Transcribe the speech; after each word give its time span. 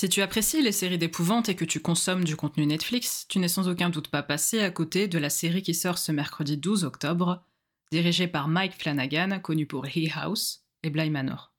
Si 0.00 0.08
tu 0.08 0.22
apprécies 0.22 0.62
les 0.62 0.72
séries 0.72 0.96
d'épouvante 0.96 1.50
et 1.50 1.54
que 1.54 1.66
tu 1.66 1.78
consommes 1.78 2.24
du 2.24 2.34
contenu 2.34 2.64
Netflix, 2.64 3.26
tu 3.28 3.38
n'es 3.38 3.48
sans 3.48 3.68
aucun 3.68 3.90
doute 3.90 4.08
pas 4.08 4.22
passé 4.22 4.60
à 4.60 4.70
côté 4.70 5.08
de 5.08 5.18
la 5.18 5.28
série 5.28 5.60
qui 5.60 5.74
sort 5.74 5.98
ce 5.98 6.10
mercredi 6.10 6.56
12 6.56 6.84
octobre, 6.84 7.44
dirigée 7.92 8.26
par 8.26 8.48
Mike 8.48 8.80
Flanagan, 8.80 9.40
connu 9.40 9.66
pour 9.66 9.86
Hill 9.94 10.10
House 10.14 10.64
et 10.82 10.88
Bly 10.88 11.10
Manor. 11.10 11.52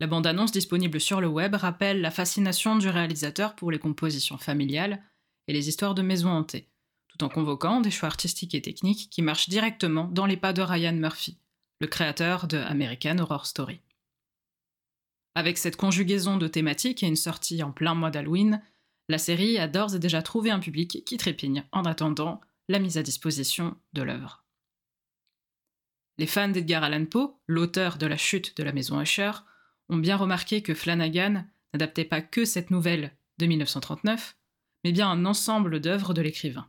La 0.00 0.06
bande-annonce 0.06 0.50
disponible 0.50 0.98
sur 0.98 1.20
le 1.20 1.26
web 1.28 1.56
rappelle 1.56 2.00
la 2.00 2.10
fascination 2.10 2.76
du 2.76 2.88
réalisateur 2.88 3.54
pour 3.54 3.70
les 3.70 3.78
compositions 3.78 4.38
familiales 4.38 5.02
et 5.48 5.52
les 5.52 5.68
histoires 5.68 5.94
de 5.94 6.00
maisons 6.00 6.30
hantées, 6.30 6.70
tout 7.08 7.22
en 7.22 7.28
convoquant 7.28 7.82
des 7.82 7.90
choix 7.90 8.06
artistiques 8.06 8.54
et 8.54 8.62
techniques 8.62 9.10
qui 9.10 9.20
marchent 9.20 9.50
directement 9.50 10.08
dans 10.10 10.24
les 10.24 10.38
pas 10.38 10.54
de 10.54 10.62
Ryan 10.62 10.94
Murphy, 10.94 11.36
le 11.82 11.86
créateur 11.86 12.46
de 12.46 12.56
American 12.56 13.18
Horror 13.18 13.44
Story. 13.44 13.82
Avec 15.34 15.56
cette 15.58 15.76
conjugaison 15.76 16.36
de 16.36 16.46
thématiques 16.46 17.02
et 17.02 17.06
une 17.06 17.16
sortie 17.16 17.62
en 17.62 17.72
plein 17.72 17.94
mois 17.94 18.10
d'Halloween, 18.10 18.62
la 19.08 19.18
série 19.18 19.58
a 19.58 19.66
d'ores 19.66 19.94
et 19.94 19.98
déjà 19.98 20.22
trouvé 20.22 20.50
un 20.50 20.60
public 20.60 21.04
qui 21.04 21.16
trépigne 21.16 21.64
en 21.72 21.84
attendant 21.84 22.40
la 22.68 22.78
mise 22.78 22.98
à 22.98 23.02
disposition 23.02 23.76
de 23.92 24.02
l'œuvre. 24.02 24.44
Les 26.18 26.26
fans 26.26 26.48
d'Edgar 26.48 26.84
Allan 26.84 27.06
Poe, 27.06 27.34
l'auteur 27.46 27.96
de 27.96 28.06
La 28.06 28.16
chute 28.16 28.56
de 28.56 28.62
la 28.62 28.72
maison 28.72 29.00
Usher, 29.00 29.32
ont 29.88 29.96
bien 29.96 30.16
remarqué 30.16 30.62
que 30.62 30.74
Flanagan 30.74 31.44
n'adaptait 31.72 32.04
pas 32.04 32.20
que 32.20 32.44
cette 32.44 32.70
nouvelle 32.70 33.12
de 33.38 33.46
1939, 33.46 34.36
mais 34.84 34.92
bien 34.92 35.10
un 35.10 35.24
ensemble 35.24 35.80
d'œuvres 35.80 36.14
de 36.14 36.22
l'écrivain. 36.22 36.68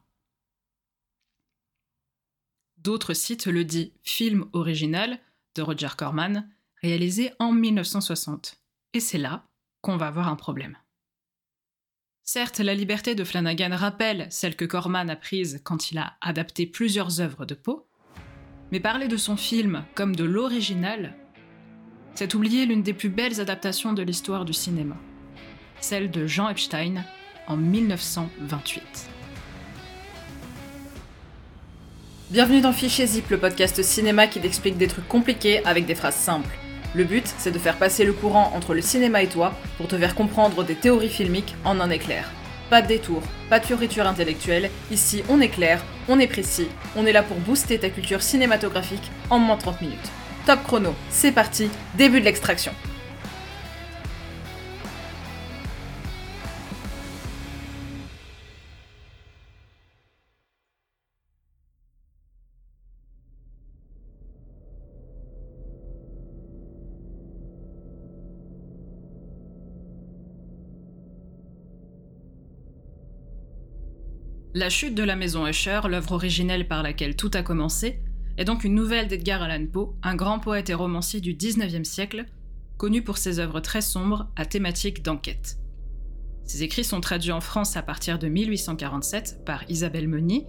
D'autres 2.77 3.13
citent 3.13 3.47
le 3.47 3.63
dit 3.63 3.93
film 4.03 4.49
original 4.53 5.19
de 5.55 5.61
Roger 5.61 5.89
Corman 5.97 6.49
réalisé 6.83 7.31
en 7.39 7.53
1960. 7.53 8.57
Et 8.93 8.99
c'est 8.99 9.17
là 9.17 9.45
qu'on 9.81 9.97
va 9.97 10.07
avoir 10.07 10.27
un 10.27 10.35
problème. 10.35 10.77
Certes, 12.23 12.59
la 12.59 12.75
liberté 12.75 13.15
de 13.15 13.23
Flanagan 13.23 13.75
rappelle 13.75 14.27
celle 14.29 14.55
que 14.55 14.65
Corman 14.65 15.09
a 15.09 15.15
prise 15.15 15.61
quand 15.63 15.91
il 15.91 15.97
a 15.97 16.13
adapté 16.21 16.65
plusieurs 16.65 17.21
œuvres 17.21 17.45
de 17.45 17.53
Poe, 17.53 17.85
mais 18.71 18.79
parler 18.79 19.07
de 19.07 19.17
son 19.17 19.37
film 19.37 19.83
comme 19.95 20.15
de 20.15 20.23
l'original, 20.23 21.15
c'est 22.15 22.33
oublier 22.35 22.65
l'une 22.65 22.83
des 22.83 22.93
plus 22.93 23.09
belles 23.09 23.41
adaptations 23.41 23.93
de 23.93 24.03
l'histoire 24.03 24.45
du 24.45 24.53
cinéma, 24.53 24.95
celle 25.79 26.11
de 26.11 26.27
Jean 26.27 26.49
Epstein 26.49 27.03
en 27.47 27.57
1928. 27.57 29.09
Bienvenue 32.29 32.61
dans 32.61 32.73
Fichier 32.73 33.05
Zip, 33.05 33.29
le 33.29 33.39
podcast 33.39 33.81
cinéma 33.83 34.27
qui 34.27 34.39
t'explique 34.39 34.77
des 34.77 34.87
trucs 34.87 35.07
compliqués 35.07 35.63
avec 35.65 35.85
des 35.85 35.95
phrases 35.95 36.15
simples. 36.15 36.62
Le 36.95 37.03
but, 37.03 37.33
c'est 37.39 37.51
de 37.51 37.57
faire 37.57 37.77
passer 37.77 38.05
le 38.05 38.13
courant 38.13 38.51
entre 38.55 38.75
le 38.75 38.81
cinéma 38.81 39.23
et 39.23 39.27
toi 39.27 39.53
pour 39.77 39.87
te 39.87 39.97
faire 39.97 40.13
comprendre 40.13 40.63
des 40.63 40.75
théories 40.75 41.09
filmiques 41.09 41.55
en 41.65 41.79
un 41.79 41.89
éclair. 41.89 42.29
Pas 42.69 42.83
de 42.83 42.87
détour, 42.87 43.23
pas 43.49 43.59
de 43.59 43.65
fioriture 43.65 44.05
intellectuelle, 44.05 44.69
ici 44.91 45.23
on 45.27 45.41
est 45.41 45.49
clair, 45.49 45.83
on 46.07 46.19
est 46.19 46.27
précis, 46.27 46.67
on 46.95 47.05
est 47.05 47.11
là 47.11 47.23
pour 47.23 47.37
booster 47.37 47.79
ta 47.79 47.89
culture 47.89 48.21
cinématographique 48.21 49.11
en 49.31 49.39
moins 49.39 49.55
de 49.55 49.61
30 49.61 49.81
minutes. 49.81 50.11
Top 50.45 50.63
chrono, 50.63 50.93
c'est 51.09 51.31
parti, 51.31 51.69
début 51.95 52.19
de 52.19 52.25
l'extraction. 52.25 52.73
La 74.63 74.69
chute 74.69 74.95
de 74.95 75.03
la 75.03 75.17
maison 75.17 75.45
Usher, 75.45 75.81
l'œuvre 75.89 76.13
originelle 76.13 76.69
par 76.69 76.83
laquelle 76.83 77.17
tout 77.17 77.29
a 77.33 77.43
commencé, 77.43 77.99
est 78.37 78.45
donc 78.45 78.63
une 78.63 78.75
nouvelle 78.75 79.09
d'Edgar 79.09 79.41
Allan 79.41 79.65
Poe, 79.65 79.93
un 80.03 80.15
grand 80.15 80.39
poète 80.39 80.69
et 80.69 80.73
romancier 80.73 81.19
du 81.19 81.33
XIXe 81.33 81.85
siècle, 81.85 82.23
connu 82.77 83.01
pour 83.01 83.17
ses 83.17 83.39
œuvres 83.39 83.59
très 83.59 83.81
sombres 83.81 84.31
à 84.37 84.45
thématique 84.45 85.03
d'enquête. 85.03 85.57
Ses 86.45 86.63
écrits 86.63 86.85
sont 86.85 87.01
traduits 87.01 87.33
en 87.33 87.41
France 87.41 87.75
à 87.75 87.81
partir 87.81 88.19
de 88.19 88.29
1847 88.29 89.43
par 89.45 89.69
Isabelle 89.69 90.07
Meunier, 90.07 90.47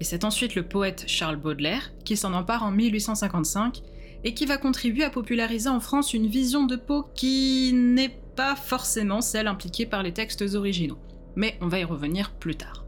et 0.00 0.04
c'est 0.04 0.24
ensuite 0.24 0.54
le 0.54 0.68
poète 0.68 1.04
Charles 1.06 1.38
Baudelaire 1.38 1.92
qui 2.04 2.18
s'en 2.18 2.34
empare 2.34 2.62
en 2.62 2.72
1855 2.72 3.80
et 4.24 4.34
qui 4.34 4.44
va 4.44 4.58
contribuer 4.58 5.04
à 5.04 5.08
populariser 5.08 5.70
en 5.70 5.80
France 5.80 6.12
une 6.12 6.26
vision 6.26 6.66
de 6.66 6.76
Poe 6.76 7.10
qui 7.14 7.72
n'est 7.72 8.20
pas 8.36 8.54
forcément 8.54 9.22
celle 9.22 9.46
impliquée 9.46 9.86
par 9.86 10.02
les 10.02 10.12
textes 10.12 10.42
originaux. 10.42 10.98
Mais 11.36 11.56
on 11.62 11.68
va 11.68 11.78
y 11.78 11.84
revenir 11.84 12.32
plus 12.32 12.56
tard. 12.56 12.85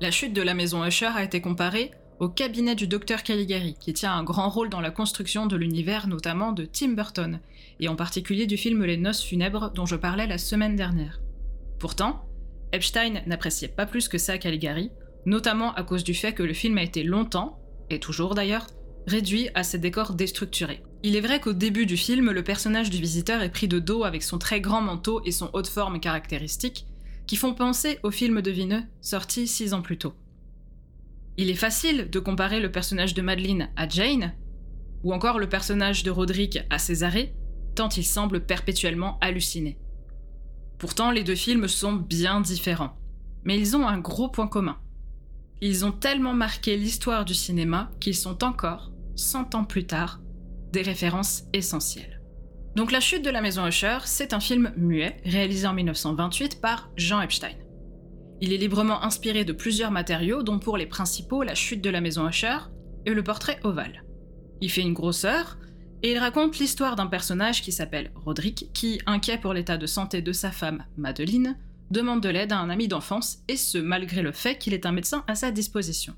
La 0.00 0.12
chute 0.12 0.32
de 0.32 0.42
la 0.42 0.54
maison 0.54 0.86
Usher 0.86 1.10
a 1.12 1.24
été 1.24 1.40
comparée 1.40 1.90
au 2.20 2.28
cabinet 2.28 2.76
du 2.76 2.86
docteur 2.86 3.24
Caligari, 3.24 3.74
qui 3.80 3.92
tient 3.92 4.12
un 4.12 4.22
grand 4.22 4.48
rôle 4.48 4.68
dans 4.68 4.80
la 4.80 4.92
construction 4.92 5.46
de 5.46 5.56
l'univers 5.56 6.06
notamment 6.06 6.52
de 6.52 6.64
Tim 6.64 6.90
Burton, 6.90 7.40
et 7.80 7.88
en 7.88 7.96
particulier 7.96 8.46
du 8.46 8.56
film 8.56 8.84
Les 8.84 8.96
Noces 8.96 9.24
funèbres 9.24 9.72
dont 9.74 9.86
je 9.86 9.96
parlais 9.96 10.28
la 10.28 10.38
semaine 10.38 10.76
dernière. 10.76 11.20
Pourtant, 11.80 12.24
Epstein 12.72 13.22
n'appréciait 13.26 13.66
pas 13.66 13.86
plus 13.86 14.06
que 14.06 14.18
ça 14.18 14.38
Caligari, 14.38 14.92
notamment 15.26 15.74
à 15.74 15.82
cause 15.82 16.04
du 16.04 16.14
fait 16.14 16.32
que 16.32 16.44
le 16.44 16.54
film 16.54 16.78
a 16.78 16.84
été 16.84 17.02
longtemps, 17.02 17.58
et 17.90 17.98
toujours 17.98 18.36
d'ailleurs, 18.36 18.68
réduit 19.08 19.48
à 19.56 19.64
ses 19.64 19.78
décors 19.78 20.14
déstructurés. 20.14 20.82
Il 21.02 21.16
est 21.16 21.20
vrai 21.20 21.40
qu'au 21.40 21.54
début 21.54 21.86
du 21.86 21.96
film, 21.96 22.30
le 22.30 22.44
personnage 22.44 22.90
du 22.90 22.98
visiteur 22.98 23.42
est 23.42 23.50
pris 23.50 23.66
de 23.66 23.80
dos 23.80 24.04
avec 24.04 24.22
son 24.22 24.38
très 24.38 24.60
grand 24.60 24.80
manteau 24.80 25.22
et 25.24 25.32
son 25.32 25.50
haut 25.54 25.62
de 25.62 25.66
forme 25.66 25.98
caractéristique, 25.98 26.86
qui 27.28 27.36
font 27.36 27.54
penser 27.54 28.00
au 28.02 28.10
film 28.10 28.40
de 28.40 28.50
Vineux, 28.50 28.82
sorti 29.02 29.46
six 29.46 29.74
ans 29.74 29.82
plus 29.82 29.98
tôt. 29.98 30.14
Il 31.36 31.50
est 31.50 31.54
facile 31.54 32.10
de 32.10 32.18
comparer 32.18 32.58
le 32.58 32.72
personnage 32.72 33.14
de 33.14 33.22
Madeleine 33.22 33.68
à 33.76 33.86
Jane, 33.86 34.32
ou 35.04 35.12
encore 35.12 35.38
le 35.38 35.48
personnage 35.48 36.02
de 36.02 36.10
Roderick 36.10 36.58
à 36.70 36.78
Césarée, 36.78 37.36
tant 37.76 37.90
il 37.90 38.04
semble 38.04 38.44
perpétuellement 38.44 39.18
halluciné. 39.20 39.78
Pourtant, 40.78 41.10
les 41.10 41.22
deux 41.22 41.36
films 41.36 41.68
sont 41.68 41.92
bien 41.92 42.40
différents, 42.40 42.98
mais 43.44 43.58
ils 43.60 43.76
ont 43.76 43.86
un 43.86 43.98
gros 43.98 44.30
point 44.30 44.48
commun. 44.48 44.78
Ils 45.60 45.84
ont 45.84 45.92
tellement 45.92 46.34
marqué 46.34 46.76
l'histoire 46.76 47.24
du 47.24 47.34
cinéma 47.34 47.90
qu'ils 48.00 48.16
sont 48.16 48.42
encore, 48.42 48.90
cent 49.16 49.54
ans 49.54 49.64
plus 49.64 49.86
tard, 49.86 50.20
des 50.72 50.82
références 50.82 51.44
essentielles. 51.52 52.17
Donc 52.78 52.92
La 52.92 53.00
chute 53.00 53.24
de 53.24 53.30
la 53.30 53.40
maison 53.40 53.66
Usher, 53.66 53.98
c'est 54.04 54.32
un 54.32 54.38
film 54.38 54.72
muet 54.76 55.16
réalisé 55.24 55.66
en 55.66 55.74
1928 55.74 56.60
par 56.60 56.90
Jean 56.96 57.20
Epstein. 57.20 57.56
Il 58.40 58.52
est 58.52 58.56
librement 58.56 59.02
inspiré 59.02 59.44
de 59.44 59.52
plusieurs 59.52 59.90
matériaux, 59.90 60.44
dont 60.44 60.60
pour 60.60 60.76
les 60.76 60.86
principaux 60.86 61.42
la 61.42 61.56
chute 61.56 61.82
de 61.82 61.90
la 61.90 62.00
maison 62.00 62.28
Usher 62.28 62.56
et 63.04 63.14
le 63.14 63.24
portrait 63.24 63.58
ovale. 63.64 64.04
Il 64.60 64.70
fait 64.70 64.82
une 64.82 64.92
grosseur 64.92 65.58
et 66.04 66.12
il 66.12 66.18
raconte 66.18 66.60
l'histoire 66.60 66.94
d'un 66.94 67.08
personnage 67.08 67.62
qui 67.62 67.72
s'appelle 67.72 68.12
Roderick, 68.14 68.70
qui, 68.72 69.00
inquiet 69.06 69.38
pour 69.38 69.54
l'état 69.54 69.76
de 69.76 69.86
santé 69.86 70.22
de 70.22 70.32
sa 70.32 70.52
femme, 70.52 70.84
Madeleine, 70.96 71.58
demande 71.90 72.22
de 72.22 72.28
l'aide 72.28 72.52
à 72.52 72.60
un 72.60 72.70
ami 72.70 72.86
d'enfance, 72.86 73.38
et 73.48 73.56
ce 73.56 73.78
malgré 73.78 74.22
le 74.22 74.30
fait 74.30 74.56
qu'il 74.56 74.72
est 74.72 74.86
un 74.86 74.92
médecin 74.92 75.24
à 75.26 75.34
sa 75.34 75.50
disposition. 75.50 76.14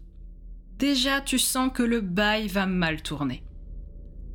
Déjà, 0.77 1.23
tu 1.23 1.39
sens 1.39 1.71
que 1.73 1.83
le 1.83 2.03
bail 2.03 2.49
va 2.49 2.67
mal 2.67 3.01
tourner. 3.01 3.45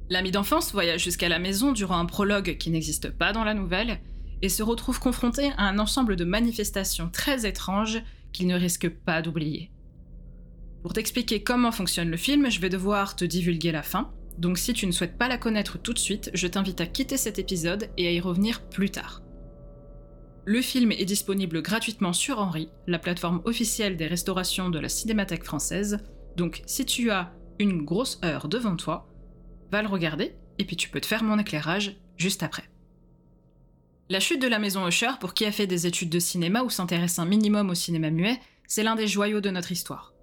L'ami 0.09 0.31
d'enfance 0.31 0.71
voyage 0.71 1.03
jusqu'à 1.03 1.29
la 1.29 1.39
maison 1.39 1.71
durant 1.71 1.97
un 1.97 2.05
prologue 2.05 2.57
qui 2.57 2.69
n'existe 2.69 3.09
pas 3.09 3.33
dans 3.33 3.43
la 3.43 3.55
nouvelle 3.55 3.99
et 4.41 4.49
se 4.49 4.61
retrouve 4.61 4.99
confronté 4.99 5.51
à 5.57 5.63
un 5.63 5.79
ensemble 5.79 6.15
de 6.15 6.25
manifestations 6.25 7.09
très 7.09 7.47
étranges 7.47 8.01
qu'il 8.31 8.47
ne 8.47 8.55
risque 8.55 8.89
pas 8.89 9.21
d'oublier. 9.21 9.71
Pour 10.83 10.93
t'expliquer 10.93 11.41
comment 11.41 11.71
fonctionne 11.71 12.11
le 12.11 12.17
film, 12.17 12.51
je 12.51 12.59
vais 12.59 12.69
devoir 12.69 13.15
te 13.15 13.25
divulguer 13.25 13.71
la 13.71 13.81
fin, 13.81 14.11
donc 14.37 14.59
si 14.59 14.73
tu 14.73 14.85
ne 14.85 14.91
souhaites 14.91 15.17
pas 15.17 15.27
la 15.27 15.39
connaître 15.39 15.79
tout 15.79 15.93
de 15.93 15.99
suite, 15.99 16.29
je 16.35 16.45
t'invite 16.45 16.81
à 16.81 16.85
quitter 16.85 17.17
cet 17.17 17.39
épisode 17.39 17.89
et 17.97 18.07
à 18.07 18.11
y 18.11 18.19
revenir 18.19 18.61
plus 18.61 18.91
tard. 18.91 19.23
Le 20.45 20.61
film 20.61 20.91
est 20.91 21.05
disponible 21.05 21.63
gratuitement 21.63 22.13
sur 22.13 22.39
Henri, 22.39 22.69
la 22.85 22.99
plateforme 22.99 23.41
officielle 23.45 23.97
des 23.97 24.05
restaurations 24.05 24.69
de 24.69 24.77
la 24.77 24.89
Cinémathèque 24.89 25.43
française, 25.43 25.97
donc 26.37 26.61
si 26.67 26.85
tu 26.85 27.09
as 27.09 27.33
une 27.57 27.83
grosse 27.83 28.19
heure 28.23 28.47
devant 28.47 28.75
toi, 28.75 29.07
va 29.71 29.81
le 29.81 29.87
regarder, 29.87 30.33
et 30.59 30.65
puis 30.65 30.75
tu 30.75 30.89
peux 30.89 31.01
te 31.01 31.05
faire 31.05 31.23
mon 31.23 31.39
éclairage 31.39 31.97
juste 32.17 32.43
après. 32.43 32.69
La 34.09 34.19
chute 34.19 34.41
de 34.41 34.47
la 34.47 34.59
maison 34.59 34.87
Usher, 34.87 35.11
pour 35.19 35.33
qui 35.33 35.45
a 35.45 35.51
fait 35.51 35.67
des 35.67 35.87
études 35.87 36.11
de 36.11 36.19
cinéma 36.19 36.61
ou 36.61 36.69
s'intéresse 36.69 37.17
un 37.17 37.25
minimum 37.25 37.71
au 37.71 37.75
cinéma 37.75 38.11
muet, 38.11 38.39
c'est 38.67 38.83
l'un 38.83 38.95
des 38.95 39.07
joyaux 39.07 39.41
de 39.41 39.49
notre 39.49 39.71
histoire. 39.71 40.13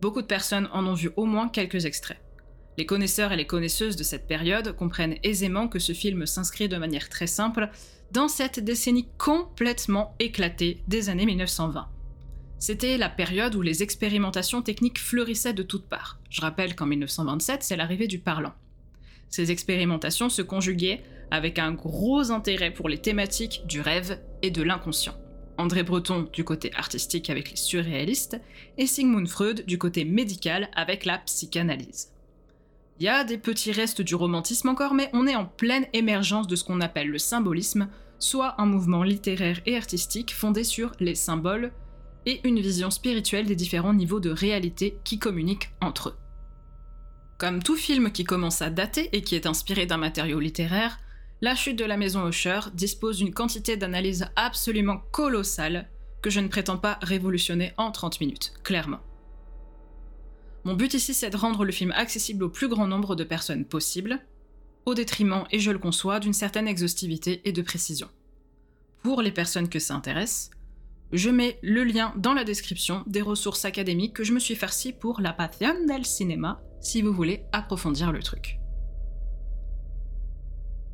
Beaucoup 0.00 0.22
de 0.22 0.26
personnes 0.26 0.68
en 0.72 0.86
ont 0.86 0.94
vu 0.94 1.10
au 1.16 1.24
moins 1.24 1.48
quelques 1.48 1.84
extraits. 1.84 2.20
Les 2.76 2.86
connaisseurs 2.86 3.32
et 3.32 3.36
les 3.36 3.46
connaisseuses 3.46 3.96
de 3.96 4.02
cette 4.02 4.26
période 4.26 4.76
comprennent 4.76 5.16
aisément 5.22 5.68
que 5.68 5.78
ce 5.78 5.92
film 5.92 6.26
s'inscrit 6.26 6.68
de 6.68 6.76
manière 6.76 7.08
très 7.08 7.26
simple 7.26 7.70
dans 8.12 8.28
cette 8.28 8.60
décennie 8.60 9.08
complètement 9.18 10.14
éclatée 10.18 10.82
des 10.88 11.08
années 11.08 11.26
1920. 11.26 11.88
C'était 12.58 12.96
la 12.96 13.08
période 13.08 13.54
où 13.54 13.62
les 13.62 13.82
expérimentations 13.82 14.62
techniques 14.62 15.00
fleurissaient 15.00 15.52
de 15.52 15.62
toutes 15.62 15.88
parts. 15.88 16.18
Je 16.30 16.40
rappelle 16.40 16.74
qu'en 16.74 16.86
1927, 16.86 17.62
c'est 17.62 17.76
l'arrivée 17.76 18.06
du 18.06 18.18
parlant. 18.18 18.54
Ces 19.28 19.50
expérimentations 19.50 20.28
se 20.28 20.42
conjuguaient 20.42 21.02
avec 21.30 21.58
un 21.58 21.72
gros 21.72 22.30
intérêt 22.30 22.72
pour 22.72 22.88
les 22.88 22.98
thématiques 22.98 23.62
du 23.66 23.80
rêve 23.80 24.20
et 24.42 24.50
de 24.50 24.62
l'inconscient. 24.62 25.16
André 25.58 25.82
Breton 25.82 26.28
du 26.32 26.44
côté 26.44 26.72
artistique 26.74 27.30
avec 27.30 27.50
les 27.50 27.56
surréalistes, 27.56 28.40
et 28.76 28.86
Sigmund 28.86 29.28
Freud 29.28 29.64
du 29.66 29.78
côté 29.78 30.04
médical 30.04 30.68
avec 30.74 31.04
la 31.04 31.18
psychanalyse. 31.18 32.12
Il 33.00 33.06
y 33.06 33.08
a 33.08 33.24
des 33.24 33.38
petits 33.38 33.72
restes 33.72 34.02
du 34.02 34.14
romantisme 34.14 34.68
encore, 34.68 34.94
mais 34.94 35.10
on 35.12 35.26
est 35.26 35.34
en 35.34 35.46
pleine 35.46 35.86
émergence 35.92 36.46
de 36.46 36.56
ce 36.56 36.64
qu'on 36.64 36.80
appelle 36.80 37.08
le 37.08 37.18
symbolisme, 37.18 37.88
soit 38.18 38.60
un 38.60 38.66
mouvement 38.66 39.02
littéraire 39.02 39.60
et 39.66 39.76
artistique 39.76 40.32
fondé 40.32 40.64
sur 40.64 40.92
les 41.00 41.14
symboles 41.14 41.72
et 42.26 42.40
une 42.44 42.60
vision 42.60 42.90
spirituelle 42.90 43.46
des 43.46 43.56
différents 43.56 43.92
niveaux 43.92 44.20
de 44.20 44.30
réalité 44.30 44.96
qui 45.04 45.18
communiquent 45.18 45.70
entre 45.80 46.10
eux. 46.10 46.23
Comme 47.38 47.62
tout 47.62 47.76
film 47.76 48.12
qui 48.12 48.22
commence 48.24 48.62
à 48.62 48.70
dater 48.70 49.08
et 49.12 49.22
qui 49.22 49.34
est 49.34 49.46
inspiré 49.46 49.86
d'un 49.86 49.96
matériau 49.96 50.38
littéraire, 50.40 51.00
La 51.42 51.54
chute 51.54 51.78
de 51.78 51.84
la 51.84 51.98
maison 51.98 52.26
Usher 52.28 52.60
dispose 52.72 53.18
d'une 53.18 53.34
quantité 53.34 53.76
d'analyse 53.76 54.26
absolument 54.34 55.02
colossale 55.10 55.90
que 56.22 56.30
je 56.30 56.40
ne 56.40 56.48
prétends 56.48 56.78
pas 56.78 56.98
révolutionner 57.02 57.74
en 57.76 57.90
30 57.90 58.20
minutes, 58.20 58.54
clairement. 58.62 59.00
Mon 60.62 60.74
but 60.74 60.94
ici 60.94 61.12
c'est 61.12 61.28
de 61.28 61.36
rendre 61.36 61.64
le 61.64 61.72
film 61.72 61.92
accessible 61.92 62.44
au 62.44 62.48
plus 62.48 62.68
grand 62.68 62.86
nombre 62.86 63.14
de 63.14 63.24
personnes 63.24 63.66
possible, 63.66 64.20
au 64.86 64.94
détriment, 64.94 65.44
et 65.50 65.58
je 65.58 65.70
le 65.70 65.78
conçois, 65.78 66.20
d'une 66.20 66.32
certaine 66.32 66.68
exhaustivité 66.68 67.42
et 67.44 67.52
de 67.52 67.62
précision. 67.62 68.08
Pour 69.02 69.20
les 69.20 69.32
personnes 69.32 69.68
que 69.68 69.80
ça 69.80 69.94
intéresse, 69.94 70.50
je 71.12 71.28
mets 71.28 71.58
le 71.62 71.84
lien 71.84 72.14
dans 72.16 72.32
la 72.32 72.44
description 72.44 73.02
des 73.06 73.22
ressources 73.22 73.66
académiques 73.66 74.14
que 74.14 74.24
je 74.24 74.32
me 74.32 74.40
suis 74.40 74.56
farci 74.56 74.92
pour 74.92 75.20
La 75.20 75.34
Passion 75.34 75.74
del 75.86 76.06
Cinéma 76.06 76.62
si 76.84 77.02
vous 77.02 77.12
voulez 77.12 77.44
approfondir 77.52 78.12
le 78.12 78.22
truc. 78.22 78.60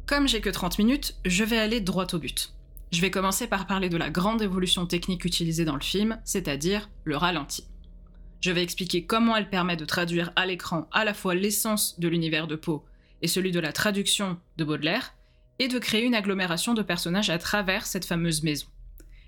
Comme 0.06 0.26
j'ai 0.26 0.40
que 0.40 0.48
30 0.48 0.78
minutes, 0.78 1.16
je 1.24 1.44
vais 1.44 1.58
aller 1.58 1.80
droit 1.80 2.06
au 2.12 2.18
but. 2.18 2.54
Je 2.90 3.00
vais 3.00 3.10
commencer 3.10 3.46
par 3.46 3.66
parler 3.66 3.88
de 3.88 3.96
la 3.96 4.10
grande 4.10 4.42
évolution 4.42 4.86
technique 4.86 5.24
utilisée 5.24 5.64
dans 5.64 5.76
le 5.76 5.82
film, 5.82 6.18
c'est-à-dire 6.24 6.90
le 7.04 7.16
ralenti. 7.16 7.66
Je 8.40 8.50
vais 8.50 8.62
expliquer 8.62 9.04
comment 9.04 9.36
elle 9.36 9.50
permet 9.50 9.76
de 9.76 9.84
traduire 9.84 10.32
à 10.34 10.46
l'écran 10.46 10.88
à 10.92 11.04
la 11.04 11.14
fois 11.14 11.34
l'essence 11.34 12.00
de 12.00 12.08
l'univers 12.08 12.46
de 12.46 12.56
Poe 12.56 12.82
et 13.22 13.28
celui 13.28 13.52
de 13.52 13.60
la 13.60 13.72
traduction 13.72 14.38
de 14.56 14.64
Baudelaire, 14.64 15.14
et 15.60 15.68
de 15.68 15.78
créer 15.78 16.04
une 16.04 16.14
agglomération 16.14 16.72
de 16.72 16.82
personnages 16.82 17.28
à 17.28 17.38
travers 17.38 17.86
cette 17.86 18.06
fameuse 18.06 18.42
maison. 18.42 18.66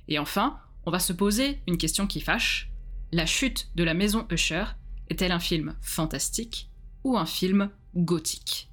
Et 0.08 0.18
enfin, 0.18 0.58
on 0.86 0.90
va 0.90 0.98
se 0.98 1.12
poser 1.12 1.60
une 1.68 1.76
question 1.76 2.06
qui 2.06 2.22
fâche. 2.22 2.70
La 3.12 3.26
chute 3.26 3.68
de 3.76 3.84
la 3.84 3.92
maison 3.92 4.26
Usher 4.30 4.64
est-elle 5.12 5.32
un 5.32 5.38
film 5.38 5.76
fantastique 5.82 6.70
ou 7.04 7.18
un 7.18 7.26
film 7.26 7.70
gothique 7.94 8.70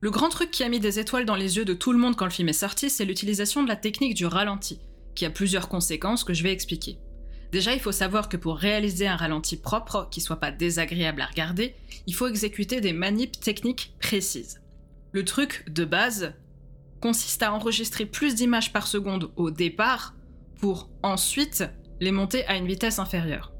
Le 0.00 0.10
grand 0.10 0.28
truc 0.28 0.50
qui 0.50 0.62
a 0.62 0.68
mis 0.68 0.80
des 0.80 0.98
étoiles 0.98 1.24
dans 1.24 1.34
les 1.34 1.56
yeux 1.56 1.64
de 1.64 1.72
tout 1.72 1.92
le 1.92 1.98
monde 1.98 2.14
quand 2.14 2.26
le 2.26 2.30
film 2.30 2.50
est 2.50 2.52
sorti, 2.52 2.90
c'est 2.90 3.06
l'utilisation 3.06 3.62
de 3.62 3.68
la 3.68 3.76
technique 3.76 4.14
du 4.14 4.26
ralenti, 4.26 4.78
qui 5.14 5.24
a 5.24 5.30
plusieurs 5.30 5.68
conséquences 5.68 6.24
que 6.24 6.34
je 6.34 6.42
vais 6.42 6.52
expliquer. 6.52 6.98
Déjà, 7.52 7.72
il 7.72 7.80
faut 7.80 7.92
savoir 7.92 8.28
que 8.28 8.36
pour 8.36 8.58
réaliser 8.58 9.06
un 9.06 9.16
ralenti 9.16 9.56
propre, 9.56 10.08
qui 10.10 10.20
soit 10.20 10.40
pas 10.40 10.50
désagréable 10.50 11.22
à 11.22 11.26
regarder, 11.26 11.74
il 12.06 12.14
faut 12.14 12.26
exécuter 12.26 12.82
des 12.82 12.92
manips 12.92 13.40
techniques 13.40 13.94
précises. 13.98 14.60
Le 15.12 15.24
truc 15.24 15.64
de 15.70 15.86
base 15.86 16.34
consiste 17.00 17.42
à 17.42 17.52
enregistrer 17.52 18.04
plus 18.04 18.34
d'images 18.34 18.72
par 18.72 18.86
seconde 18.86 19.30
au 19.36 19.50
départ 19.50 20.14
pour 20.58 20.90
ensuite 21.02 21.64
les 22.00 22.12
monter 22.12 22.44
à 22.46 22.56
une 22.56 22.66
vitesse 22.66 22.98
inférieure. 22.98 23.53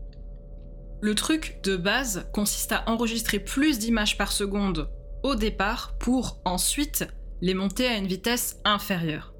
Le 1.04 1.14
truc 1.14 1.58
de 1.62 1.76
base 1.76 2.30
consiste 2.32 2.72
à 2.72 2.88
enregistrer 2.88 3.38
plus 3.38 3.78
d'images 3.78 4.16
par 4.16 4.32
seconde 4.32 4.88
au 5.22 5.34
départ 5.34 5.98
pour 5.98 6.40
ensuite 6.46 7.06
les 7.42 7.52
monter 7.52 7.86
à 7.86 7.98
une 7.98 8.06
vitesse 8.06 8.56
inférieure. 8.64 9.34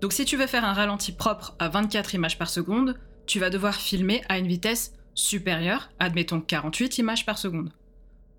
Donc 0.00 0.12
si 0.12 0.24
tu 0.24 0.36
veux 0.36 0.46
faire 0.46 0.64
un 0.64 0.72
ralenti 0.72 1.10
propre 1.10 1.56
à 1.58 1.68
24 1.68 2.14
images 2.14 2.38
par 2.38 2.48
seconde, 2.48 2.94
tu 3.26 3.40
vas 3.40 3.50
devoir 3.50 3.74
filmer 3.74 4.22
à 4.28 4.38
une 4.38 4.46
vitesse 4.46 4.94
supérieure, 5.14 5.90
admettons 5.98 6.40
48 6.40 6.98
images 6.98 7.26
par 7.26 7.38
seconde. 7.38 7.72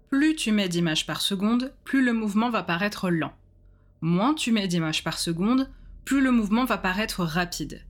Plus 0.09 0.37
tu 0.37 0.53
mets 0.53 0.69
d'images 0.69 1.05
par 1.05 1.19
seconde, 1.19 1.73
plus 1.83 2.05
le 2.05 2.13
mouvement 2.13 2.51
va 2.51 2.63
paraître 2.63 3.09
lent. 3.09 3.33
Moins 3.99 4.33
tu 4.33 4.53
mets 4.53 4.69
d'images 4.69 5.03
par 5.03 5.19
seconde, 5.19 5.69
plus 6.05 6.21
le 6.21 6.31
mouvement 6.31 6.63
va 6.63 6.77
paraître 6.77 7.25
rapide. 7.25 7.85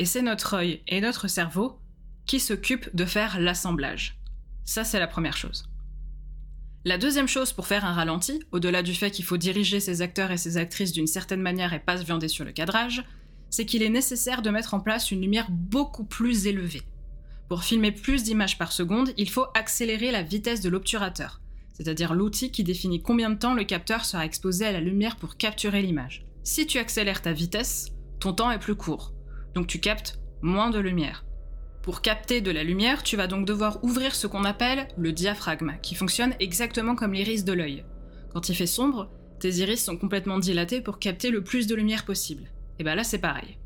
Et 0.00 0.04
c'est 0.04 0.22
notre 0.22 0.54
œil 0.54 0.82
et 0.88 1.00
notre 1.00 1.28
cerveau 1.28 1.78
qui 2.28 2.38
s'occupent 2.38 2.94
de 2.94 3.06
faire 3.06 3.40
l'assemblage. 3.40 4.20
Ça, 4.64 4.84
c'est 4.84 5.00
la 5.00 5.08
première 5.08 5.36
chose. 5.36 5.68
La 6.84 6.98
deuxième 6.98 7.26
chose 7.26 7.52
pour 7.52 7.66
faire 7.66 7.84
un 7.84 7.94
ralenti, 7.94 8.40
au-delà 8.52 8.82
du 8.82 8.94
fait 8.94 9.10
qu'il 9.10 9.24
faut 9.24 9.38
diriger 9.38 9.80
ses 9.80 10.02
acteurs 10.02 10.30
et 10.30 10.36
ses 10.36 10.58
actrices 10.58 10.92
d'une 10.92 11.06
certaine 11.06 11.40
manière 11.40 11.72
et 11.72 11.80
pas 11.80 11.96
se 11.96 12.04
viander 12.04 12.28
sur 12.28 12.44
le 12.44 12.52
cadrage, 12.52 13.02
c'est 13.50 13.64
qu'il 13.64 13.82
est 13.82 13.88
nécessaire 13.88 14.42
de 14.42 14.50
mettre 14.50 14.74
en 14.74 14.80
place 14.80 15.10
une 15.10 15.22
lumière 15.22 15.48
beaucoup 15.50 16.04
plus 16.04 16.46
élevée. 16.46 16.82
Pour 17.48 17.64
filmer 17.64 17.92
plus 17.92 18.24
d'images 18.24 18.58
par 18.58 18.72
seconde, 18.72 19.14
il 19.16 19.30
faut 19.30 19.46
accélérer 19.54 20.10
la 20.10 20.22
vitesse 20.22 20.60
de 20.60 20.68
l'obturateur, 20.68 21.40
c'est-à-dire 21.72 22.12
l'outil 22.12 22.52
qui 22.52 22.62
définit 22.62 23.02
combien 23.02 23.30
de 23.30 23.38
temps 23.38 23.54
le 23.54 23.64
capteur 23.64 24.04
sera 24.04 24.26
exposé 24.26 24.66
à 24.66 24.72
la 24.72 24.80
lumière 24.80 25.16
pour 25.16 25.38
capturer 25.38 25.80
l'image. 25.80 26.26
Si 26.44 26.66
tu 26.66 26.78
accélères 26.78 27.22
ta 27.22 27.32
vitesse, 27.32 27.88
ton 28.20 28.34
temps 28.34 28.50
est 28.50 28.58
plus 28.58 28.76
court, 28.76 29.14
donc 29.54 29.66
tu 29.66 29.80
captes 29.80 30.20
moins 30.42 30.68
de 30.68 30.78
lumière. 30.78 31.24
Pour 31.88 32.02
capter 32.02 32.42
de 32.42 32.50
la 32.50 32.64
lumière, 32.64 33.02
tu 33.02 33.16
vas 33.16 33.28
donc 33.28 33.46
devoir 33.46 33.82
ouvrir 33.82 34.14
ce 34.14 34.26
qu'on 34.26 34.44
appelle 34.44 34.88
le 34.98 35.10
diaphragme, 35.10 35.78
qui 35.80 35.94
fonctionne 35.94 36.34
exactement 36.38 36.94
comme 36.94 37.14
l'iris 37.14 37.44
de 37.44 37.54
l'œil. 37.54 37.82
Quand 38.30 38.50
il 38.50 38.54
fait 38.54 38.66
sombre, 38.66 39.10
tes 39.40 39.54
iris 39.54 39.82
sont 39.82 39.96
complètement 39.96 40.38
dilatés 40.38 40.82
pour 40.82 40.98
capter 40.98 41.30
le 41.30 41.42
plus 41.42 41.66
de 41.66 41.74
lumière 41.74 42.04
possible. 42.04 42.50
Et 42.78 42.84
bien 42.84 42.94
là, 42.94 43.04
c'est 43.04 43.20
pareil. 43.20 43.56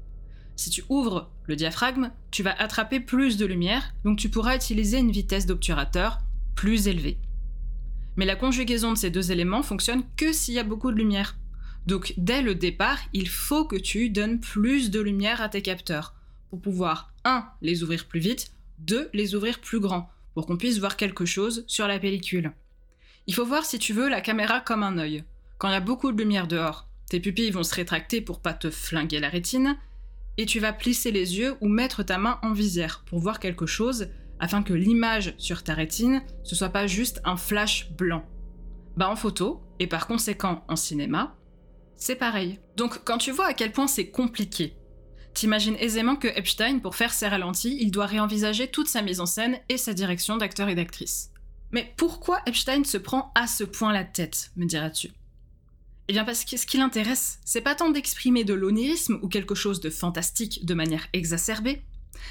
Si 0.54 0.70
tu 0.70 0.84
ouvres 0.88 1.32
le 1.46 1.56
diaphragme, 1.56 2.12
tu 2.30 2.44
vas 2.44 2.54
attraper 2.60 3.00
plus 3.00 3.38
de 3.38 3.44
lumière, 3.44 3.92
donc 4.04 4.20
tu 4.20 4.28
pourras 4.28 4.54
utiliser 4.54 4.98
une 4.98 5.10
vitesse 5.10 5.46
d'obturateur 5.46 6.20
plus 6.54 6.86
élevée. 6.86 7.18
Mais 8.14 8.24
la 8.24 8.36
conjugaison 8.36 8.92
de 8.92 8.98
ces 8.98 9.10
deux 9.10 9.32
éléments 9.32 9.64
fonctionne 9.64 10.04
que 10.16 10.32
s'il 10.32 10.54
y 10.54 10.60
a 10.60 10.62
beaucoup 10.62 10.92
de 10.92 10.96
lumière. 10.96 11.36
Donc 11.88 12.14
dès 12.18 12.42
le 12.42 12.54
départ, 12.54 13.00
il 13.12 13.28
faut 13.28 13.64
que 13.64 13.74
tu 13.74 14.10
donnes 14.10 14.38
plus 14.38 14.92
de 14.92 15.00
lumière 15.00 15.40
à 15.40 15.48
tes 15.48 15.62
capteurs 15.62 16.14
pour 16.52 16.60
pouvoir 16.60 17.14
1. 17.24 17.48
les 17.62 17.82
ouvrir 17.82 18.04
plus 18.04 18.20
vite, 18.20 18.52
2. 18.80 19.08
les 19.14 19.34
ouvrir 19.34 19.58
plus 19.58 19.80
grands 19.80 20.10
pour 20.34 20.46
qu'on 20.46 20.58
puisse 20.58 20.78
voir 20.78 20.98
quelque 20.98 21.24
chose 21.24 21.64
sur 21.66 21.88
la 21.88 21.98
pellicule. 21.98 22.52
Il 23.26 23.32
faut 23.32 23.46
voir 23.46 23.64
si 23.64 23.78
tu 23.78 23.94
veux 23.94 24.10
la 24.10 24.20
caméra 24.20 24.60
comme 24.60 24.82
un 24.82 24.98
œil. 24.98 25.24
Quand 25.56 25.68
il 25.68 25.72
y 25.72 25.76
a 25.76 25.80
beaucoup 25.80 26.12
de 26.12 26.18
lumière 26.18 26.46
dehors, 26.46 26.90
tes 27.08 27.20
pupilles 27.20 27.52
vont 27.52 27.62
se 27.62 27.74
rétracter 27.74 28.20
pour 28.20 28.40
pas 28.40 28.52
te 28.52 28.68
flinguer 28.68 29.18
la 29.18 29.30
rétine, 29.30 29.78
et 30.36 30.44
tu 30.44 30.60
vas 30.60 30.74
plisser 30.74 31.10
les 31.10 31.38
yeux 31.38 31.54
ou 31.62 31.68
mettre 31.68 32.02
ta 32.02 32.18
main 32.18 32.38
en 32.42 32.52
visière 32.52 33.02
pour 33.06 33.18
voir 33.20 33.40
quelque 33.40 33.64
chose 33.64 34.08
afin 34.38 34.62
que 34.62 34.74
l'image 34.74 35.34
sur 35.38 35.62
ta 35.62 35.72
rétine 35.72 36.20
ce 36.44 36.54
soit 36.54 36.68
pas 36.68 36.86
juste 36.86 37.22
un 37.24 37.38
flash 37.38 37.90
blanc. 37.92 38.26
Bah 38.98 39.08
en 39.08 39.16
photo, 39.16 39.62
et 39.78 39.86
par 39.86 40.06
conséquent 40.06 40.66
en 40.68 40.76
cinéma, 40.76 41.34
c'est 41.96 42.16
pareil. 42.16 42.60
Donc 42.76 43.04
quand 43.04 43.16
tu 43.16 43.30
vois 43.30 43.46
à 43.46 43.54
quel 43.54 43.72
point 43.72 43.86
c'est 43.86 44.10
compliqué, 44.10 44.76
t'imagines 45.34 45.76
aisément 45.78 46.16
que 46.16 46.28
Epstein, 46.28 46.78
pour 46.78 46.96
faire 46.96 47.12
ses 47.12 47.28
ralentis, 47.28 47.76
il 47.80 47.90
doit 47.90 48.06
réenvisager 48.06 48.68
toute 48.68 48.88
sa 48.88 49.02
mise 49.02 49.20
en 49.20 49.26
scène 49.26 49.58
et 49.68 49.76
sa 49.76 49.94
direction 49.94 50.36
d'acteur 50.36 50.68
et 50.68 50.74
d'actrice. 50.74 51.30
Mais 51.70 51.92
pourquoi 51.96 52.40
Epstein 52.46 52.84
se 52.84 52.98
prend 52.98 53.32
à 53.34 53.46
ce 53.46 53.64
point 53.64 53.92
la 53.92 54.04
tête, 54.04 54.50
me 54.56 54.66
diras-tu? 54.66 55.10
Eh 56.08 56.12
bien 56.12 56.24
parce 56.24 56.44
que 56.44 56.56
ce 56.56 56.66
qui 56.66 56.76
l'intéresse, 56.76 57.38
c'est 57.44 57.60
pas 57.60 57.74
tant 57.74 57.90
d'exprimer 57.90 58.44
de 58.44 58.54
l'onirisme 58.54 59.18
ou 59.22 59.28
quelque 59.28 59.54
chose 59.54 59.80
de 59.80 59.88
fantastique 59.88 60.64
de 60.66 60.74
manière 60.74 61.06
exacerbée, 61.12 61.82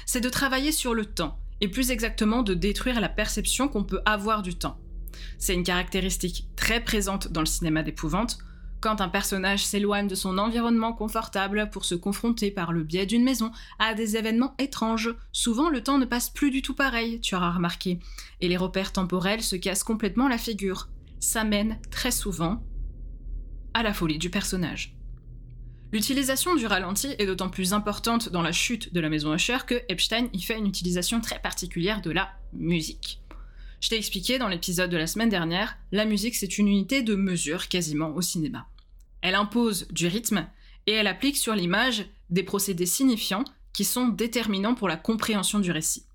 c'est 0.06 0.20
de 0.20 0.28
travailler 0.28 0.72
sur 0.72 0.94
le 0.94 1.06
temps, 1.06 1.38
et 1.60 1.68
plus 1.68 1.90
exactement 1.90 2.42
de 2.42 2.54
détruire 2.54 3.00
la 3.00 3.08
perception 3.08 3.68
qu'on 3.68 3.84
peut 3.84 4.02
avoir 4.04 4.42
du 4.42 4.54
temps. 4.54 4.78
C'est 5.38 5.54
une 5.54 5.64
caractéristique 5.64 6.46
très 6.54 6.82
présente 6.82 7.28
dans 7.32 7.40
le 7.40 7.46
cinéma 7.46 7.82
d'épouvante, 7.82 8.38
quand 8.82 9.00
un 9.00 9.08
personnage 9.08 9.64
s'éloigne 9.64 10.08
de 10.08 10.14
son 10.14 10.36
environnement 10.36 10.92
confortable 10.92 11.70
pour 11.70 11.84
se 11.84 11.94
confronter 11.94 12.50
par 12.50 12.72
le 12.72 12.82
biais 12.82 13.06
d'une 13.06 13.22
maison 13.22 13.52
à 13.78 13.94
des 13.94 14.16
événements 14.16 14.54
étranges, 14.58 15.14
souvent 15.30 15.70
le 15.70 15.82
temps 15.82 15.98
ne 15.98 16.04
passe 16.04 16.28
plus 16.28 16.50
du 16.50 16.60
tout 16.60 16.74
pareil, 16.74 17.20
tu 17.20 17.36
auras 17.36 17.52
remarqué, 17.52 18.00
et 18.40 18.48
les 18.48 18.56
repères 18.56 18.92
temporels 18.92 19.42
se 19.42 19.56
cassent 19.56 19.84
complètement 19.84 20.28
la 20.28 20.36
figure. 20.36 20.88
Ça 21.20 21.44
mène 21.44 21.78
très 21.90 22.10
souvent 22.10 22.62
à 23.72 23.84
la 23.84 23.94
folie 23.94 24.18
du 24.18 24.28
personnage. 24.28 24.96
L'utilisation 25.92 26.56
du 26.56 26.66
ralenti 26.66 27.14
est 27.18 27.26
d'autant 27.26 27.50
plus 27.50 27.74
importante 27.74 28.30
dans 28.30 28.42
la 28.42 28.52
chute 28.52 28.92
de 28.92 29.00
la 29.00 29.10
maison 29.10 29.34
Usher 29.34 29.58
que 29.66 29.82
Epstein 29.88 30.28
y 30.32 30.42
fait 30.42 30.58
une 30.58 30.66
utilisation 30.66 31.20
très 31.20 31.38
particulière 31.38 32.02
de 32.02 32.10
la 32.10 32.30
musique. 32.52 33.22
Je 33.80 33.90
t'ai 33.90 33.96
expliqué 33.96 34.38
dans 34.38 34.48
l'épisode 34.48 34.90
de 34.90 34.96
la 34.96 35.06
semaine 35.06 35.28
dernière, 35.28 35.76
la 35.92 36.04
musique 36.04 36.34
c'est 36.34 36.58
une 36.58 36.68
unité 36.68 37.02
de 37.02 37.14
mesure 37.14 37.68
quasiment 37.68 38.14
au 38.14 38.22
cinéma. 38.22 38.66
Elle 39.22 39.34
impose 39.34 39.88
du 39.88 40.06
rythme 40.06 40.46
et 40.86 40.92
elle 40.92 41.06
applique 41.06 41.36
sur 41.36 41.54
l'image 41.54 42.06
des 42.30 42.42
procédés 42.42 42.86
signifiants 42.86 43.44
qui 43.72 43.84
sont 43.84 44.08
déterminants 44.08 44.74
pour 44.74 44.88
la 44.88 44.96
compréhension 44.96 45.60
du 45.60 45.70
récit. 45.70 46.06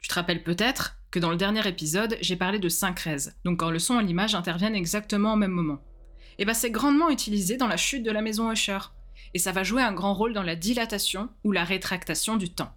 Tu 0.00 0.08
te 0.08 0.14
rappelles 0.14 0.42
peut-être 0.42 0.96
que 1.10 1.18
dans 1.18 1.30
le 1.30 1.36
dernier 1.36 1.66
épisode, 1.66 2.16
j'ai 2.20 2.36
parlé 2.36 2.58
de 2.58 2.68
syncrèse, 2.68 3.36
donc 3.44 3.60
quand 3.60 3.70
le 3.70 3.78
son 3.78 4.00
et 4.00 4.04
l'image 4.04 4.34
interviennent 4.34 4.76
exactement 4.76 5.34
au 5.34 5.36
même 5.36 5.50
moment. 5.50 5.82
et 6.38 6.44
ben 6.44 6.54
c'est 6.54 6.70
grandement 6.70 7.10
utilisé 7.10 7.56
dans 7.56 7.66
la 7.66 7.76
chute 7.76 8.02
de 8.02 8.10
la 8.10 8.22
maison 8.22 8.50
Usher, 8.50 8.78
et 9.34 9.38
ça 9.38 9.52
va 9.52 9.62
jouer 9.62 9.82
un 9.82 9.92
grand 9.92 10.14
rôle 10.14 10.32
dans 10.32 10.42
la 10.42 10.56
dilatation 10.56 11.28
ou 11.44 11.52
la 11.52 11.64
rétractation 11.64 12.36
du 12.36 12.48
temps. 12.48 12.72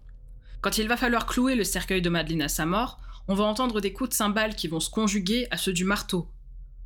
Quand 0.62 0.78
il 0.78 0.88
va 0.88 0.98
falloir 0.98 1.26
clouer 1.26 1.56
le 1.56 1.64
cercueil 1.64 2.02
de 2.02 2.10
Madeleine 2.10 2.42
à 2.42 2.50
sa 2.50 2.66
mort, 2.66 3.00
on 3.28 3.36
va 3.36 3.44
entendre 3.46 3.80
des 3.80 3.94
coups 3.94 4.10
de 4.10 4.16
cymbales 4.16 4.56
qui 4.56 4.68
vont 4.68 4.80
se 4.80 4.90
conjuguer 4.90 5.48
à 5.52 5.58
ceux 5.58 5.74
du 5.74 5.86
marteau. 5.86 6.28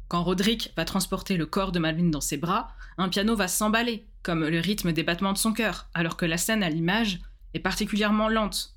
Quand 0.07 0.23
Roderick 0.23 0.71
va 0.77 0.85
transporter 0.85 1.35
le 1.35 1.45
corps 1.45 1.71
de 1.71 1.79
Madeleine 1.79 2.11
dans 2.11 2.21
ses 2.21 2.37
bras, 2.37 2.69
un 2.97 3.09
piano 3.09 3.35
va 3.35 3.47
s'emballer, 3.47 4.05
comme 4.23 4.45
le 4.45 4.59
rythme 4.59 4.93
des 4.93 5.03
battements 5.03 5.33
de 5.33 5.37
son 5.37 5.51
cœur, 5.51 5.89
alors 5.93 6.15
que 6.15 6.25
la 6.25 6.37
scène 6.37 6.63
à 6.63 6.69
l'image 6.69 7.19
est 7.53 7.59
particulièrement 7.59 8.29
lente. 8.29 8.75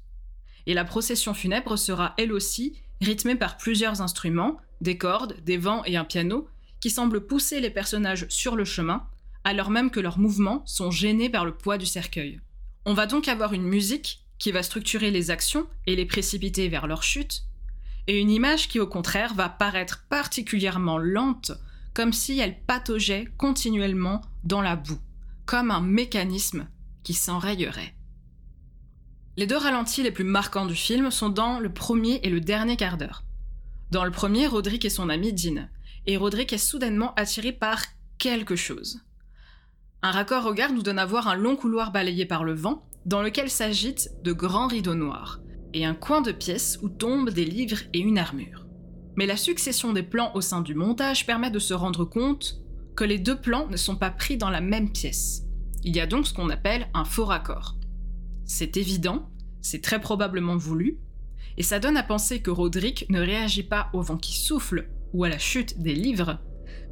Et 0.66 0.74
la 0.74 0.84
procession 0.84 1.32
funèbre 1.32 1.78
sera 1.78 2.14
elle 2.18 2.32
aussi 2.32 2.74
rythmée 3.00 3.36
par 3.36 3.56
plusieurs 3.56 4.02
instruments, 4.02 4.58
des 4.80 4.98
cordes, 4.98 5.36
des 5.44 5.56
vents 5.56 5.84
et 5.84 5.96
un 5.96 6.04
piano, 6.04 6.48
qui 6.80 6.90
semblent 6.90 7.26
pousser 7.26 7.60
les 7.60 7.70
personnages 7.70 8.26
sur 8.28 8.56
le 8.56 8.64
chemin, 8.64 9.06
alors 9.44 9.70
même 9.70 9.90
que 9.90 10.00
leurs 10.00 10.18
mouvements 10.18 10.62
sont 10.66 10.90
gênés 10.90 11.30
par 11.30 11.44
le 11.44 11.54
poids 11.54 11.78
du 11.78 11.86
cercueil. 11.86 12.40
On 12.84 12.94
va 12.94 13.06
donc 13.06 13.28
avoir 13.28 13.52
une 13.52 13.62
musique 13.62 14.24
qui 14.38 14.52
va 14.52 14.62
structurer 14.62 15.10
les 15.10 15.30
actions 15.30 15.66
et 15.86 15.94
les 15.94 16.06
précipiter 16.06 16.68
vers 16.68 16.86
leur 16.86 17.02
chute, 17.02 17.44
et 18.06 18.20
une 18.20 18.30
image 18.30 18.68
qui 18.68 18.80
au 18.80 18.86
contraire 18.86 19.34
va 19.34 19.48
paraître 19.48 20.04
particulièrement 20.08 20.98
lente, 20.98 21.52
comme 21.94 22.12
si 22.12 22.38
elle 22.38 22.60
pataugeait 22.62 23.28
continuellement 23.36 24.20
dans 24.44 24.62
la 24.62 24.76
boue, 24.76 25.00
comme 25.46 25.70
un 25.70 25.80
mécanisme 25.80 26.68
qui 27.02 27.14
s'enrayerait. 27.14 27.94
Les 29.36 29.46
deux 29.46 29.56
ralentis 29.56 30.02
les 30.02 30.10
plus 30.10 30.24
marquants 30.24 30.66
du 30.66 30.74
film 30.74 31.10
sont 31.10 31.28
dans 31.28 31.60
le 31.60 31.72
premier 31.72 32.20
et 32.22 32.30
le 32.30 32.40
dernier 32.40 32.76
quart 32.76 32.98
d'heure. 32.98 33.24
Dans 33.90 34.04
le 34.04 34.10
premier, 34.10 34.46
Roderick 34.46 34.84
et 34.84 34.90
son 34.90 35.08
ami 35.08 35.32
Dean, 35.32 35.68
et 36.06 36.16
Roderick 36.16 36.52
est 36.52 36.58
soudainement 36.58 37.14
attiré 37.14 37.52
par 37.52 37.82
quelque 38.18 38.56
chose. 38.56 39.00
Un 40.02 40.10
raccord 40.12 40.44
au 40.44 40.48
regard 40.48 40.72
nous 40.72 40.82
donne 40.82 40.98
à 40.98 41.06
voir 41.06 41.28
un 41.28 41.34
long 41.34 41.56
couloir 41.56 41.92
balayé 41.92 42.24
par 42.24 42.44
le 42.44 42.54
vent, 42.54 42.86
dans 43.06 43.22
lequel 43.22 43.50
s'agitent 43.50 44.10
de 44.22 44.32
grands 44.32 44.66
rideaux 44.66 44.94
noirs, 44.94 45.40
et 45.74 45.84
un 45.84 45.94
coin 45.94 46.20
de 46.20 46.32
pièce 46.32 46.78
où 46.82 46.88
tombent 46.88 47.30
des 47.30 47.44
livres 47.44 47.78
et 47.92 48.00
une 48.00 48.18
armure. 48.18 48.66
Mais 49.16 49.26
la 49.26 49.36
succession 49.36 49.92
des 49.92 50.02
plans 50.02 50.32
au 50.34 50.40
sein 50.40 50.62
du 50.62 50.74
montage 50.74 51.26
permet 51.26 51.50
de 51.50 51.58
se 51.58 51.74
rendre 51.74 52.04
compte 52.04 52.60
que 52.96 53.04
les 53.04 53.18
deux 53.18 53.40
plans 53.40 53.66
ne 53.68 53.76
sont 53.76 53.96
pas 53.96 54.10
pris 54.10 54.36
dans 54.36 54.50
la 54.50 54.60
même 54.60 54.90
pièce. 54.90 55.42
Il 55.84 55.96
y 55.96 56.00
a 56.00 56.06
donc 56.06 56.26
ce 56.26 56.34
qu'on 56.34 56.50
appelle 56.50 56.88
un 56.94 57.04
faux 57.04 57.24
raccord. 57.24 57.76
C'est 58.44 58.76
évident, 58.76 59.30
c'est 59.62 59.82
très 59.82 60.00
probablement 60.00 60.56
voulu, 60.56 60.98
et 61.56 61.62
ça 61.62 61.78
donne 61.78 61.96
à 61.96 62.02
penser 62.02 62.40
que 62.40 62.50
Roderick 62.50 63.06
ne 63.10 63.20
réagit 63.20 63.62
pas 63.62 63.90
au 63.92 64.02
vent 64.02 64.16
qui 64.16 64.36
souffle 64.38 64.88
ou 65.12 65.24
à 65.24 65.28
la 65.28 65.38
chute 65.38 65.80
des 65.80 65.94
livres, 65.94 66.38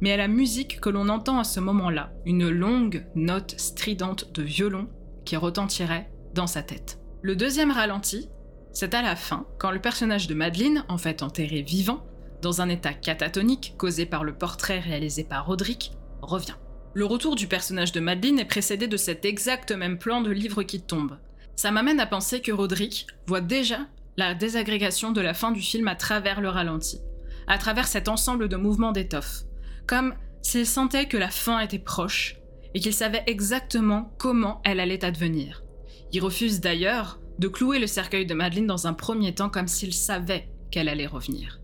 mais 0.01 0.11
à 0.11 0.17
la 0.17 0.27
musique 0.27 0.79
que 0.79 0.89
l'on 0.89 1.09
entend 1.09 1.39
à 1.39 1.43
ce 1.43 1.59
moment-là, 1.59 2.13
une 2.25 2.49
longue 2.49 3.05
note 3.15 3.55
stridente 3.59 4.31
de 4.33 4.43
violon 4.43 4.87
qui 5.25 5.35
retentirait 5.35 6.11
dans 6.33 6.47
sa 6.47 6.63
tête. 6.63 6.99
Le 7.21 7.35
deuxième 7.35 7.71
ralenti, 7.71 8.29
c'est 8.71 8.93
à 8.93 9.01
la 9.01 9.15
fin, 9.15 9.45
quand 9.57 9.71
le 9.71 9.81
personnage 9.81 10.27
de 10.27 10.33
Madeleine, 10.33 10.85
en 10.87 10.97
fait 10.97 11.23
enterré 11.23 11.61
vivant, 11.61 12.05
dans 12.41 12.61
un 12.61 12.69
état 12.69 12.93
catatonique 12.93 13.75
causé 13.77 14.05
par 14.05 14.23
le 14.23 14.33
portrait 14.33 14.79
réalisé 14.79 15.23
par 15.23 15.45
Roderick, 15.45 15.91
revient. 16.21 16.55
Le 16.93 17.05
retour 17.05 17.35
du 17.35 17.47
personnage 17.47 17.91
de 17.91 17.99
Madeleine 17.99 18.39
est 18.39 18.45
précédé 18.45 18.87
de 18.87 18.97
cet 18.97 19.25
exact 19.25 19.71
même 19.71 19.97
plan 19.97 20.21
de 20.21 20.31
livre 20.31 20.63
qui 20.63 20.81
tombe. 20.81 21.17
Ça 21.55 21.71
m'amène 21.71 21.99
à 21.99 22.05
penser 22.05 22.41
que 22.41 22.51
Roderick 22.51 23.07
voit 23.27 23.41
déjà 23.41 23.79
la 24.17 24.33
désagrégation 24.33 25.11
de 25.11 25.21
la 25.21 25.33
fin 25.33 25.51
du 25.51 25.61
film 25.61 25.87
à 25.87 25.95
travers 25.95 26.41
le 26.41 26.49
ralenti, 26.49 26.99
à 27.47 27.57
travers 27.57 27.87
cet 27.87 28.07
ensemble 28.07 28.49
de 28.49 28.55
mouvements 28.55 28.91
d'étoffe, 28.91 29.43
comme 29.85 30.15
s'il 30.41 30.65
sentait 30.65 31.07
que 31.07 31.17
la 31.17 31.29
fin 31.29 31.59
était 31.59 31.79
proche 31.79 32.37
et 32.73 32.79
qu'il 32.79 32.93
savait 32.93 33.23
exactement 33.27 34.13
comment 34.17 34.61
elle 34.63 34.79
allait 34.79 35.03
advenir. 35.03 35.63
Il 36.11 36.21
refuse 36.21 36.59
d'ailleurs 36.59 37.19
de 37.39 37.47
clouer 37.47 37.79
le 37.79 37.87
cercueil 37.87 38.25
de 38.25 38.33
Madeleine 38.33 38.67
dans 38.67 38.85
un 38.85 38.93
premier 38.93 39.33
temps 39.33 39.49
comme 39.49 39.69
s'il 39.69 39.93
savait 39.93 40.49
qu'elle 40.71 40.89
allait 40.89 41.07
revenir. 41.07 41.59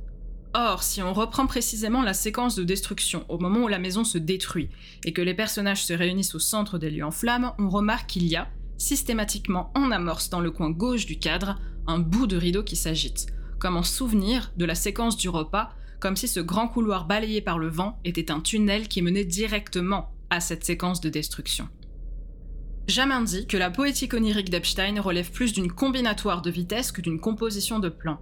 Or, 0.54 0.84
si 0.84 1.02
on 1.02 1.14
reprend 1.14 1.48
précisément 1.48 2.02
la 2.02 2.14
séquence 2.14 2.56
de 2.56 2.64
destruction 2.64 3.26
au 3.28 3.38
moment 3.38 3.66
où 3.66 3.68
la 3.68 3.78
maison 3.78 4.06
se 4.06 4.18
détruit 4.18 4.70
et 5.04 5.12
que 5.12 5.22
les 5.22 5.34
personnages 5.34 5.84
se 5.84 5.92
réunissent 5.92 6.34
au 6.34 6.40
centre 6.40 6.78
des 6.78 6.90
lieux 6.90 7.04
en 7.04 7.12
flammes, 7.12 7.52
on 7.60 7.70
remarque 7.70 8.08
qu'il 8.10 8.26
y 8.26 8.38
a, 8.38 8.48
systématiquement 8.78 9.72
en 9.76 9.92
amorce 9.92 10.30
dans 10.30 10.40
le 10.40 10.52
coin 10.52 10.72
gauche 10.72 11.06
du 11.06 11.20
cadre, 11.20 11.60
un 11.88 12.00
bout 12.00 12.26
de 12.26 12.38
rideau 12.38 12.64
qui 12.64 12.78
s'agite, 12.78 13.28
comme 13.60 13.76
en 13.76 13.84
souvenir 13.84 14.54
de 14.56 14.64
la 14.64 14.76
séquence 14.76 15.18
du 15.18 15.28
repas, 15.28 15.74
comme 16.00 16.16
si 16.16 16.30
ce 16.30 16.40
grand 16.40 16.70
couloir 16.70 17.06
balayé 17.06 17.42
par 17.42 17.60
le 17.60 17.68
vent 17.68 18.00
était 18.06 18.32
un 18.32 18.40
tunnel 18.40 18.88
qui 18.88 19.02
menait 19.02 19.26
directement 19.26 20.14
à 20.30 20.40
cette 20.40 20.64
séquence 20.64 21.02
de 21.02 21.10
destruction. 21.10 21.68
Jamin 22.88 23.24
dit 23.24 23.48
que 23.48 23.58
la 23.58 23.72
poétique 23.72 24.14
onirique 24.14 24.52
d'Epstein 24.52 25.02
relève 25.02 25.32
plus 25.32 25.54
d'une 25.54 25.72
combinatoire 25.72 26.44
de 26.44 26.52
vitesses 26.52 26.92
que 26.92 27.02
d'une 27.02 27.20
composition 27.20 27.80
de 27.80 27.90
plans. 27.90 28.20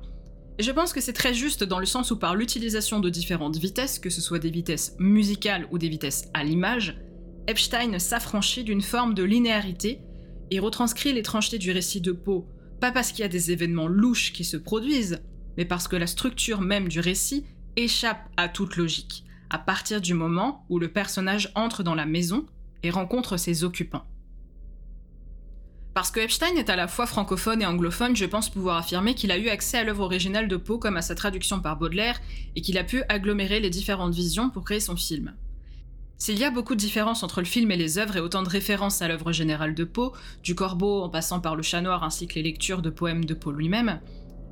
Et 0.58 0.64
je 0.64 0.72
pense 0.72 0.94
que 0.94 1.02
c'est 1.02 1.12
très 1.12 1.34
juste 1.34 1.66
dans 1.66 1.80
le 1.80 1.86
sens 1.86 2.12
où 2.12 2.18
par 2.18 2.34
l'utilisation 2.34 3.02
de 3.02 3.10
différentes 3.10 3.58
vitesses, 3.58 4.00
que 4.00 4.10
ce 4.10 4.22
soit 4.22 4.40
des 4.40 4.52
vitesses 4.52 4.96
musicales 5.00 5.68
ou 5.72 5.78
des 5.78 5.90
vitesses 5.90 6.30
à 6.34 6.46
l'image, 6.46 6.98
Epstein 7.48 8.00
s'affranchit 8.00 8.64
d'une 8.64 8.82
forme 8.82 9.14
de 9.16 9.24
linéarité 9.24 10.00
et 10.50 10.60
retranscrit 10.60 11.12
l'étrangeté 11.12 11.58
du 11.58 11.72
récit 11.72 12.00
de 12.00 12.14
Poe, 12.14 12.46
pas 12.80 12.94
parce 12.94 13.12
qu'il 13.12 13.22
y 13.22 13.26
a 13.26 13.30
des 13.30 13.52
événements 13.52 13.88
louches 13.88 14.32
qui 14.32 14.46
se 14.46 14.56
produisent, 14.56 15.22
mais 15.58 15.66
parce 15.66 15.90
que 15.90 15.98
la 15.98 16.08
structure 16.08 16.62
même 16.62 16.88
du 16.88 17.02
récit 17.02 17.46
échappe 17.76 18.30
à 18.38 18.48
toute 18.48 18.78
logique, 18.78 19.26
à 19.50 19.58
partir 19.58 20.00
du 20.00 20.14
moment 20.14 20.66
où 20.70 20.80
le 20.80 20.88
personnage 20.88 21.52
entre 21.56 21.84
dans 21.84 21.96
la 21.96 22.06
maison 22.06 22.46
et 22.82 22.92
rencontre 22.92 23.36
ses 23.36 23.66
occupants. 23.66 24.06
Parce 25.94 26.10
que 26.10 26.20
Epstein 26.20 26.56
est 26.56 26.72
à 26.72 26.76
la 26.76 26.88
fois 26.88 27.06
francophone 27.06 27.62
et 27.62 27.68
anglophone, 27.68 28.16
je 28.16 28.26
pense 28.26 28.50
pouvoir 28.50 28.78
affirmer 28.78 29.14
qu'il 29.14 29.32
a 29.32 29.38
eu 29.38 29.50
accès 29.50 29.78
à 29.78 29.84
l'œuvre 29.84 30.04
originale 30.04 30.48
de 30.48 30.58
Poe 30.58 30.80
comme 30.80 30.98
à 30.98 31.04
sa 31.04 31.14
traduction 31.14 31.60
par 31.60 31.78
Baudelaire, 31.78 32.20
et 32.56 32.62
qu'il 32.62 32.80
a 32.80 32.84
pu 32.84 33.04
agglomérer 33.10 33.60
les 33.60 33.70
différentes 33.70 34.16
visions 34.16 34.50
pour 34.50 34.64
créer 34.64 34.80
son 34.80 34.96
film. 34.96 35.36
S'il 36.18 36.40
y 36.40 36.46
a 36.46 36.52
beaucoup 36.52 36.74
de 36.74 36.80
différences 36.80 37.22
entre 37.22 37.42
le 37.42 37.46
film 37.46 37.70
et 37.70 37.78
les 37.78 38.00
œuvres 38.00 38.16
et 38.16 38.22
autant 38.22 38.44
de 38.44 38.50
références 38.50 39.02
à 39.02 39.08
l'œuvre 39.08 39.32
générale 39.32 39.76
de 39.76 39.84
Poe, 39.84 40.14
du 40.42 40.56
Corbeau 40.56 41.04
en 41.04 41.10
passant 41.10 41.40
par 41.40 41.56
le 41.56 41.62
Chat 41.62 41.82
Noir 41.82 42.04
ainsi 42.04 42.28
que 42.28 42.36
les 42.36 42.44
lectures 42.44 42.82
de 42.82 42.90
poèmes 42.90 43.26
de 43.26 43.34
Poe 43.34 43.52
lui-même, 43.52 44.00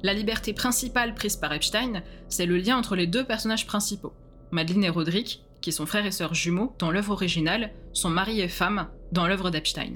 la 0.03 0.13
liberté 0.13 0.53
principale 0.53 1.15
prise 1.15 1.37
par 1.37 1.53
Epstein, 1.53 2.03
c'est 2.27 2.45
le 2.45 2.57
lien 2.57 2.77
entre 2.77 2.95
les 2.95 3.07
deux 3.07 3.23
personnages 3.23 3.65
principaux, 3.65 4.13
Madeleine 4.51 4.83
et 4.83 4.89
Roderick, 4.89 5.43
qui 5.61 5.71
sont 5.71 5.85
frères 5.85 6.05
et 6.05 6.11
sœurs 6.11 6.33
jumeaux 6.33 6.75
dans 6.77 6.91
l'œuvre 6.91 7.13
originale, 7.13 7.71
sont 7.93 8.09
mari 8.09 8.41
et 8.41 8.47
femme 8.47 8.87
dans 9.11 9.27
l'œuvre 9.27 9.49
d'Epstein. 9.49 9.93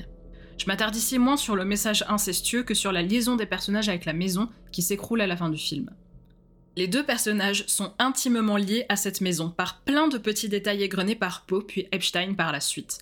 Je 0.57 0.65
m'attarde 0.67 0.95
ici 0.95 1.19
moins 1.19 1.37
sur 1.37 1.55
le 1.55 1.65
message 1.65 2.05
incestueux 2.07 2.63
que 2.63 2.73
sur 2.73 2.91
la 2.91 3.01
liaison 3.01 3.35
des 3.35 3.45
personnages 3.45 3.89
avec 3.89 4.05
la 4.05 4.13
maison 4.13 4.49
qui 4.71 4.81
s'écroule 4.81 5.21
à 5.21 5.27
la 5.27 5.37
fin 5.37 5.49
du 5.49 5.57
film. 5.57 5.89
Les 6.77 6.87
deux 6.87 7.05
personnages 7.05 7.65
sont 7.67 7.93
intimement 7.99 8.57
liés 8.57 8.85
à 8.89 8.95
cette 8.95 9.21
maison 9.21 9.49
par 9.49 9.81
plein 9.81 10.07
de 10.07 10.17
petits 10.17 10.49
détails 10.49 10.83
égrenés 10.83 11.15
par 11.15 11.45
Poe 11.45 11.65
puis 11.65 11.87
Epstein 11.91 12.33
par 12.33 12.51
la 12.51 12.59
suite. 12.59 12.99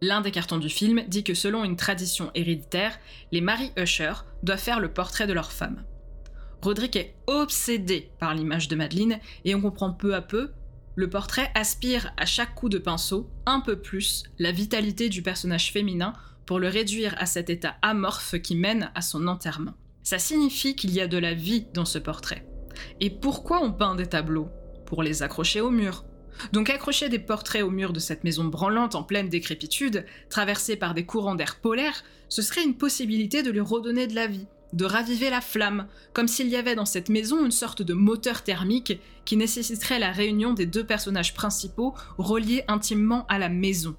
L'un 0.00 0.20
des 0.20 0.30
cartons 0.30 0.58
du 0.58 0.68
film 0.68 1.02
dit 1.08 1.24
que 1.24 1.34
selon 1.34 1.64
une 1.64 1.76
tradition 1.76 2.30
héréditaire, 2.34 2.98
les 3.32 3.40
Mary 3.40 3.72
Usher 3.76 4.12
doivent 4.44 4.60
faire 4.60 4.78
le 4.78 4.92
portrait 4.92 5.26
de 5.26 5.32
leur 5.32 5.50
femme. 5.50 5.82
Roderick 6.62 6.96
est 6.96 7.14
obsédé 7.26 8.10
par 8.20 8.34
l'image 8.34 8.68
de 8.68 8.76
Madeleine 8.76 9.18
et 9.44 9.54
on 9.54 9.60
comprend 9.60 9.92
peu 9.92 10.14
à 10.14 10.20
peu, 10.20 10.50
le 10.94 11.10
portrait 11.10 11.50
aspire 11.54 12.12
à 12.16 12.26
chaque 12.26 12.54
coup 12.54 12.68
de 12.68 12.78
pinceau 12.78 13.30
un 13.46 13.60
peu 13.60 13.80
plus 13.80 14.24
la 14.38 14.52
vitalité 14.52 15.08
du 15.08 15.22
personnage 15.22 15.72
féminin 15.72 16.12
pour 16.48 16.58
le 16.58 16.68
réduire 16.68 17.14
à 17.18 17.26
cet 17.26 17.50
état 17.50 17.76
amorphe 17.82 18.40
qui 18.40 18.56
mène 18.56 18.90
à 18.94 19.02
son 19.02 19.28
enterrement. 19.28 19.74
Ça 20.02 20.18
signifie 20.18 20.74
qu'il 20.74 20.94
y 20.94 21.02
a 21.02 21.06
de 21.06 21.18
la 21.18 21.34
vie 21.34 21.66
dans 21.74 21.84
ce 21.84 21.98
portrait. 21.98 22.48
Et 23.00 23.10
pourquoi 23.10 23.62
on 23.62 23.70
peint 23.70 23.94
des 23.94 24.06
tableaux? 24.06 24.48
Pour 24.86 25.02
les 25.02 25.22
accrocher 25.22 25.60
au 25.60 25.68
mur. 25.68 26.06
Donc 26.54 26.70
accrocher 26.70 27.10
des 27.10 27.18
portraits 27.18 27.62
au 27.62 27.70
mur 27.70 27.92
de 27.92 27.98
cette 27.98 28.24
maison 28.24 28.44
branlante 28.44 28.94
en 28.94 29.02
pleine 29.02 29.28
décrépitude, 29.28 30.06
traversée 30.30 30.76
par 30.76 30.94
des 30.94 31.04
courants 31.04 31.34
d'air 31.34 31.60
polaire, 31.60 32.02
ce 32.30 32.40
serait 32.40 32.64
une 32.64 32.78
possibilité 32.78 33.42
de 33.42 33.50
lui 33.50 33.60
redonner 33.60 34.06
de 34.06 34.14
la 34.14 34.26
vie, 34.26 34.46
de 34.72 34.86
raviver 34.86 35.28
la 35.28 35.42
flamme, 35.42 35.86
comme 36.14 36.28
s'il 36.28 36.48
y 36.48 36.56
avait 36.56 36.76
dans 36.76 36.86
cette 36.86 37.10
maison 37.10 37.44
une 37.44 37.50
sorte 37.50 37.82
de 37.82 37.92
moteur 37.92 38.42
thermique 38.42 38.98
qui 39.26 39.36
nécessiterait 39.36 39.98
la 39.98 40.12
réunion 40.12 40.54
des 40.54 40.64
deux 40.64 40.86
personnages 40.86 41.34
principaux 41.34 41.92
reliés 42.16 42.64
intimement 42.68 43.26
à 43.28 43.38
la 43.38 43.50
maison. 43.50 43.96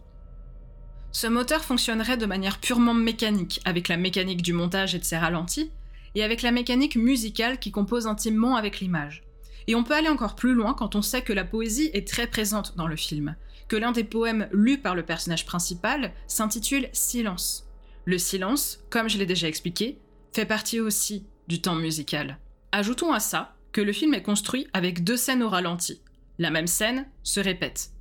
Ce 1.12 1.28
moteur 1.28 1.64
fonctionnerait 1.64 2.18
de 2.18 2.26
manière 2.26 2.60
purement 2.60 2.94
mécanique, 2.94 3.62
avec 3.66 3.88
la 3.88 3.98
mécanique 3.98 4.42
du 4.42 4.54
montage 4.54 4.94
et 4.94 5.00
de 5.00 5.04
ses 5.04 5.18
ralentis, 5.18 5.72
et 6.16 6.24
avec 6.24 6.42
la 6.42 6.52
mécanique 6.52 6.96
musicale 6.96 7.60
qui 7.60 7.72
compose 7.72 8.08
intimement 8.08 8.56
avec 8.56 8.80
l'image. 8.80 9.24
Et 9.68 9.76
on 9.76 9.84
peut 9.84 9.94
aller 9.94 10.10
encore 10.10 10.36
plus 10.36 10.54
loin 10.54 10.74
quand 10.74 10.96
on 10.96 11.02
sait 11.02 11.22
que 11.22 11.34
la 11.34 11.46
poésie 11.46 11.90
est 11.94 12.08
très 12.08 12.28
présente 12.28 12.76
dans 12.76 12.88
le 12.88 12.96
film, 12.96 13.36
que 13.68 13.76
l'un 13.76 13.92
des 13.92 14.04
poèmes 14.04 14.48
lus 14.52 14.80
par 14.80 14.96
le 14.96 15.04
personnage 15.04 15.46
principal 15.46 16.12
s'intitule 16.28 16.90
Silence. 16.94 17.68
Le 18.06 18.18
silence, 18.18 18.80
comme 18.90 19.10
je 19.10 19.18
l'ai 19.18 19.26
déjà 19.26 19.48
expliqué, 19.48 20.00
fait 20.34 20.46
partie 20.46 20.80
aussi 20.80 21.26
du 21.48 21.62
temps 21.62 21.76
musical. 21.76 22.38
Ajoutons 22.72 23.14
à 23.14 23.20
ça 23.20 23.56
que 23.72 23.82
le 23.82 23.94
film 23.94 24.14
est 24.14 24.24
construit 24.24 24.68
avec 24.74 25.04
deux 25.04 25.18
scènes 25.18 25.44
au 25.44 25.50
ralenti. 25.50 26.02
La 26.38 26.50
même 26.50 26.68
scène 26.68 27.08
se 27.24 27.40
répète. 27.40 27.92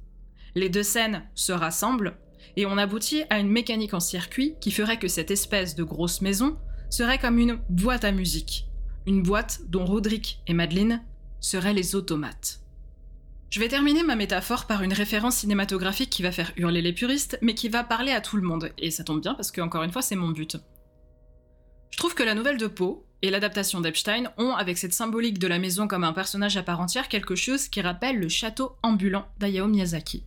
Les 0.55 0.69
deux 0.69 0.83
scènes 0.83 1.25
se 1.35 1.53
rassemblent 1.53 2.17
et 2.59 2.67
on 2.67 2.77
aboutit 2.77 3.23
à 3.31 3.38
une 3.38 3.49
mécanique 3.49 3.95
en 3.95 4.00
circuit 4.00 4.57
qui 4.61 4.73
ferait 4.73 4.99
que 4.99 5.07
cette 5.07 5.31
espèce 5.31 5.77
de 5.77 5.85
grosse 5.85 6.21
maison 6.23 6.59
serait 6.91 7.21
comme 7.21 7.38
une 7.38 7.61
boîte 7.69 8.03
à 8.03 8.11
musique, 8.11 8.67
une 9.07 9.23
boîte 9.23 9.61
dont 9.69 9.85
Roderick 9.85 10.43
et 10.49 10.55
Madeleine 10.55 11.05
seraient 11.38 11.73
les 11.73 11.95
automates. 11.95 12.59
Je 13.50 13.61
vais 13.61 13.69
terminer 13.69 14.03
ma 14.03 14.17
métaphore 14.17 14.67
par 14.67 14.83
une 14.83 14.93
référence 14.93 15.37
cinématographique 15.37 16.11
qui 16.11 16.25
va 16.25 16.33
faire 16.33 16.50
hurler 16.57 16.83
les 16.83 16.93
puristes, 16.93 17.38
mais 17.43 17.55
qui 17.55 17.69
va 17.69 17.85
parler 17.85 18.11
à 18.11 18.21
tout 18.21 18.37
le 18.37 18.43
monde, 18.43 18.73
et 18.77 18.91
ça 18.91 19.05
tombe 19.05 19.23
bien 19.23 19.35
parce 19.35 19.53
que, 19.53 19.61
encore 19.61 19.85
une 19.85 19.93
fois, 19.93 20.03
c'est 20.03 20.17
mon 20.17 20.31
but. 20.31 20.57
Je 21.91 21.97
trouve 21.97 22.17
que 22.17 22.25
la 22.25 22.35
nouvelle 22.35 22.59
de 22.59 22.67
Poe 22.67 23.05
et 23.23 23.31
l'adaptation 23.31 23.81
d'Epstein 23.81 24.33
ont, 24.37 24.57
avec 24.57 24.79
cette 24.79 24.93
symbolique 24.93 25.38
de 25.38 25.47
la 25.47 25.61
maison 25.61 25.87
comme 25.87 26.03
un 26.03 26.12
personnage 26.12 26.57
à 26.57 26.65
part 26.65 26.81
entière, 26.81 27.09
quelque 27.09 27.37
chose 27.37 27.69
qui 27.69 27.81
rappelle 27.83 28.19
le 28.19 28.29
château 28.29 28.73
ambulant 28.83 29.29
d'Ayao 29.38 29.69
Miyazaki. 29.69 30.25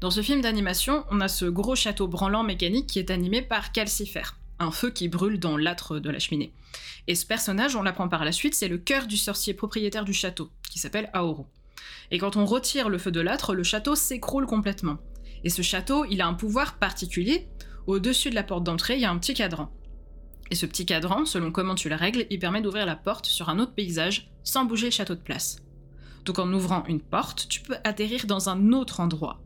Dans 0.00 0.10
ce 0.10 0.22
film 0.22 0.40
d'animation, 0.40 1.04
on 1.10 1.20
a 1.20 1.28
ce 1.28 1.46
gros 1.46 1.76
château 1.76 2.08
branlant 2.08 2.42
mécanique 2.42 2.86
qui 2.86 2.98
est 2.98 3.10
animé 3.10 3.42
par 3.42 3.72
Calcifer, 3.72 4.36
un 4.58 4.70
feu 4.70 4.90
qui 4.90 5.08
brûle 5.08 5.38
dans 5.38 5.56
l'âtre 5.56 5.98
de 5.98 6.10
la 6.10 6.18
cheminée. 6.18 6.52
Et 7.06 7.14
ce 7.14 7.24
personnage, 7.24 7.76
on 7.76 7.82
l'apprend 7.82 8.08
par 8.08 8.24
la 8.24 8.32
suite, 8.32 8.54
c'est 8.54 8.68
le 8.68 8.78
cœur 8.78 9.06
du 9.06 9.16
sorcier 9.16 9.54
propriétaire 9.54 10.04
du 10.04 10.12
château, 10.12 10.50
qui 10.70 10.78
s'appelle 10.78 11.10
Aoro. 11.14 11.46
Et 12.10 12.18
quand 12.18 12.36
on 12.36 12.44
retire 12.44 12.88
le 12.88 12.98
feu 12.98 13.12
de 13.12 13.20
l'âtre, 13.20 13.54
le 13.54 13.62
château 13.62 13.94
s'écroule 13.94 14.46
complètement. 14.46 14.98
Et 15.44 15.50
ce 15.50 15.62
château, 15.62 16.04
il 16.06 16.20
a 16.20 16.26
un 16.26 16.34
pouvoir 16.34 16.78
particulier. 16.78 17.48
Au-dessus 17.86 18.30
de 18.30 18.34
la 18.34 18.42
porte 18.42 18.64
d'entrée, 18.64 18.94
il 18.94 19.00
y 19.00 19.04
a 19.04 19.10
un 19.10 19.18
petit 19.18 19.34
cadran. 19.34 19.70
Et 20.50 20.54
ce 20.54 20.66
petit 20.66 20.86
cadran, 20.86 21.24
selon 21.24 21.52
comment 21.52 21.74
tu 21.74 21.88
la 21.88 21.96
règles, 21.96 22.26
il 22.30 22.38
permet 22.38 22.62
d'ouvrir 22.62 22.86
la 22.86 22.96
porte 22.96 23.26
sur 23.26 23.48
un 23.48 23.58
autre 23.58 23.74
paysage 23.74 24.30
sans 24.42 24.64
bouger 24.64 24.86
le 24.86 24.92
château 24.92 25.14
de 25.14 25.20
place. 25.20 25.56
Donc 26.24 26.38
en 26.38 26.50
ouvrant 26.52 26.84
une 26.86 27.00
porte, 27.00 27.48
tu 27.48 27.60
peux 27.60 27.76
atterrir 27.84 28.26
dans 28.26 28.48
un 28.48 28.72
autre 28.72 29.00
endroit. 29.00 29.40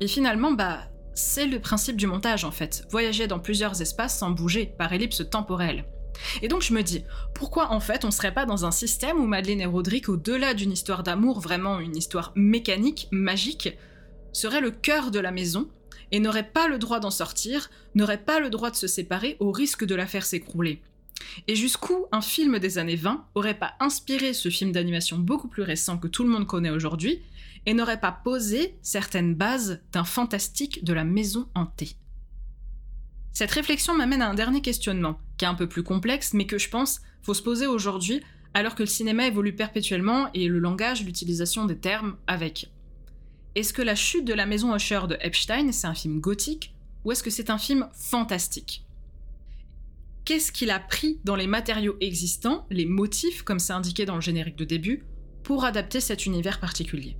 Et 0.00 0.08
finalement, 0.08 0.52
bah, 0.52 0.80
c'est 1.14 1.46
le 1.46 1.60
principe 1.60 1.96
du 1.96 2.06
montage 2.06 2.44
en 2.44 2.50
fait, 2.50 2.86
voyager 2.90 3.26
dans 3.26 3.38
plusieurs 3.38 3.80
espaces 3.80 4.18
sans 4.18 4.30
bouger, 4.30 4.72
par 4.78 4.92
ellipse 4.92 5.28
temporelle. 5.30 5.86
Et 6.42 6.48
donc 6.48 6.62
je 6.62 6.72
me 6.72 6.82
dis, 6.82 7.04
pourquoi 7.34 7.72
en 7.72 7.80
fait 7.80 8.04
on 8.04 8.10
serait 8.10 8.34
pas 8.34 8.46
dans 8.46 8.64
un 8.64 8.70
système 8.70 9.18
où 9.18 9.26
Madeleine 9.26 9.60
et 9.60 9.66
Roderick, 9.66 10.08
au-delà 10.08 10.54
d'une 10.54 10.72
histoire 10.72 11.02
d'amour, 11.02 11.40
vraiment 11.40 11.78
une 11.78 11.96
histoire 11.96 12.32
mécanique, 12.36 13.08
magique, 13.10 13.76
seraient 14.32 14.60
le 14.60 14.70
cœur 14.70 15.10
de 15.10 15.18
la 15.18 15.30
maison 15.30 15.68
et 16.12 16.20
n'auraient 16.20 16.50
pas 16.50 16.68
le 16.68 16.78
droit 16.78 17.00
d'en 17.00 17.10
sortir, 17.10 17.70
n'auraient 17.94 18.22
pas 18.22 18.38
le 18.38 18.50
droit 18.50 18.70
de 18.70 18.76
se 18.76 18.86
séparer 18.86 19.36
au 19.40 19.50
risque 19.50 19.84
de 19.84 19.94
la 19.94 20.06
faire 20.06 20.24
s'écrouler 20.24 20.82
Et 21.48 21.56
jusqu'où 21.56 22.06
un 22.12 22.20
film 22.20 22.58
des 22.58 22.78
années 22.78 22.96
20 22.96 23.24
aurait 23.34 23.58
pas 23.58 23.72
inspiré 23.80 24.34
ce 24.34 24.50
film 24.50 24.72
d'animation 24.72 25.18
beaucoup 25.18 25.48
plus 25.48 25.62
récent 25.62 25.98
que 25.98 26.08
tout 26.08 26.22
le 26.22 26.30
monde 26.30 26.46
connaît 26.46 26.70
aujourd'hui 26.70 27.22
et 27.66 27.74
n'aurait 27.74 28.00
pas 28.00 28.12
posé 28.12 28.78
certaines 28.80 29.34
bases 29.34 29.80
d'un 29.92 30.04
fantastique 30.04 30.84
de 30.84 30.92
la 30.92 31.04
maison 31.04 31.48
hantée. 31.54 31.96
Cette 33.32 33.50
réflexion 33.50 33.94
m'amène 33.94 34.22
à 34.22 34.30
un 34.30 34.34
dernier 34.34 34.62
questionnement, 34.62 35.20
qui 35.36 35.44
est 35.44 35.48
un 35.48 35.54
peu 35.54 35.68
plus 35.68 35.82
complexe, 35.82 36.32
mais 36.32 36.46
que 36.46 36.58
je 36.58 36.70
pense 36.70 37.02
faut 37.22 37.34
se 37.34 37.42
poser 37.42 37.66
aujourd'hui, 37.66 38.22
alors 38.54 38.74
que 38.74 38.84
le 38.84 38.88
cinéma 38.88 39.26
évolue 39.26 39.54
perpétuellement 39.54 40.30
et 40.32 40.46
le 40.46 40.60
langage, 40.60 41.04
l'utilisation 41.04 41.66
des 41.66 41.76
termes 41.76 42.16
avec. 42.26 42.70
Est-ce 43.56 43.72
que 43.72 43.82
La 43.82 43.96
chute 43.96 44.24
de 44.24 44.32
la 44.32 44.46
maison 44.46 44.74
Usher 44.74 45.00
de 45.08 45.18
Epstein, 45.20 45.72
c'est 45.72 45.86
un 45.86 45.94
film 45.94 46.20
gothique, 46.20 46.74
ou 47.04 47.12
est-ce 47.12 47.22
que 47.22 47.30
c'est 47.30 47.50
un 47.50 47.58
film 47.58 47.88
fantastique? 47.92 48.86
Qu'est-ce 50.24 50.52
qu'il 50.52 50.70
a 50.70 50.80
pris 50.80 51.20
dans 51.24 51.36
les 51.36 51.46
matériaux 51.46 51.96
existants, 52.00 52.66
les 52.70 52.86
motifs, 52.86 53.42
comme 53.42 53.58
c'est 53.58 53.72
indiqué 53.72 54.06
dans 54.06 54.14
le 54.14 54.20
générique 54.20 54.56
de 54.56 54.64
début, 54.64 55.04
pour 55.42 55.64
adapter 55.64 56.00
cet 56.00 56.26
univers 56.26 56.60
particulier? 56.60 57.16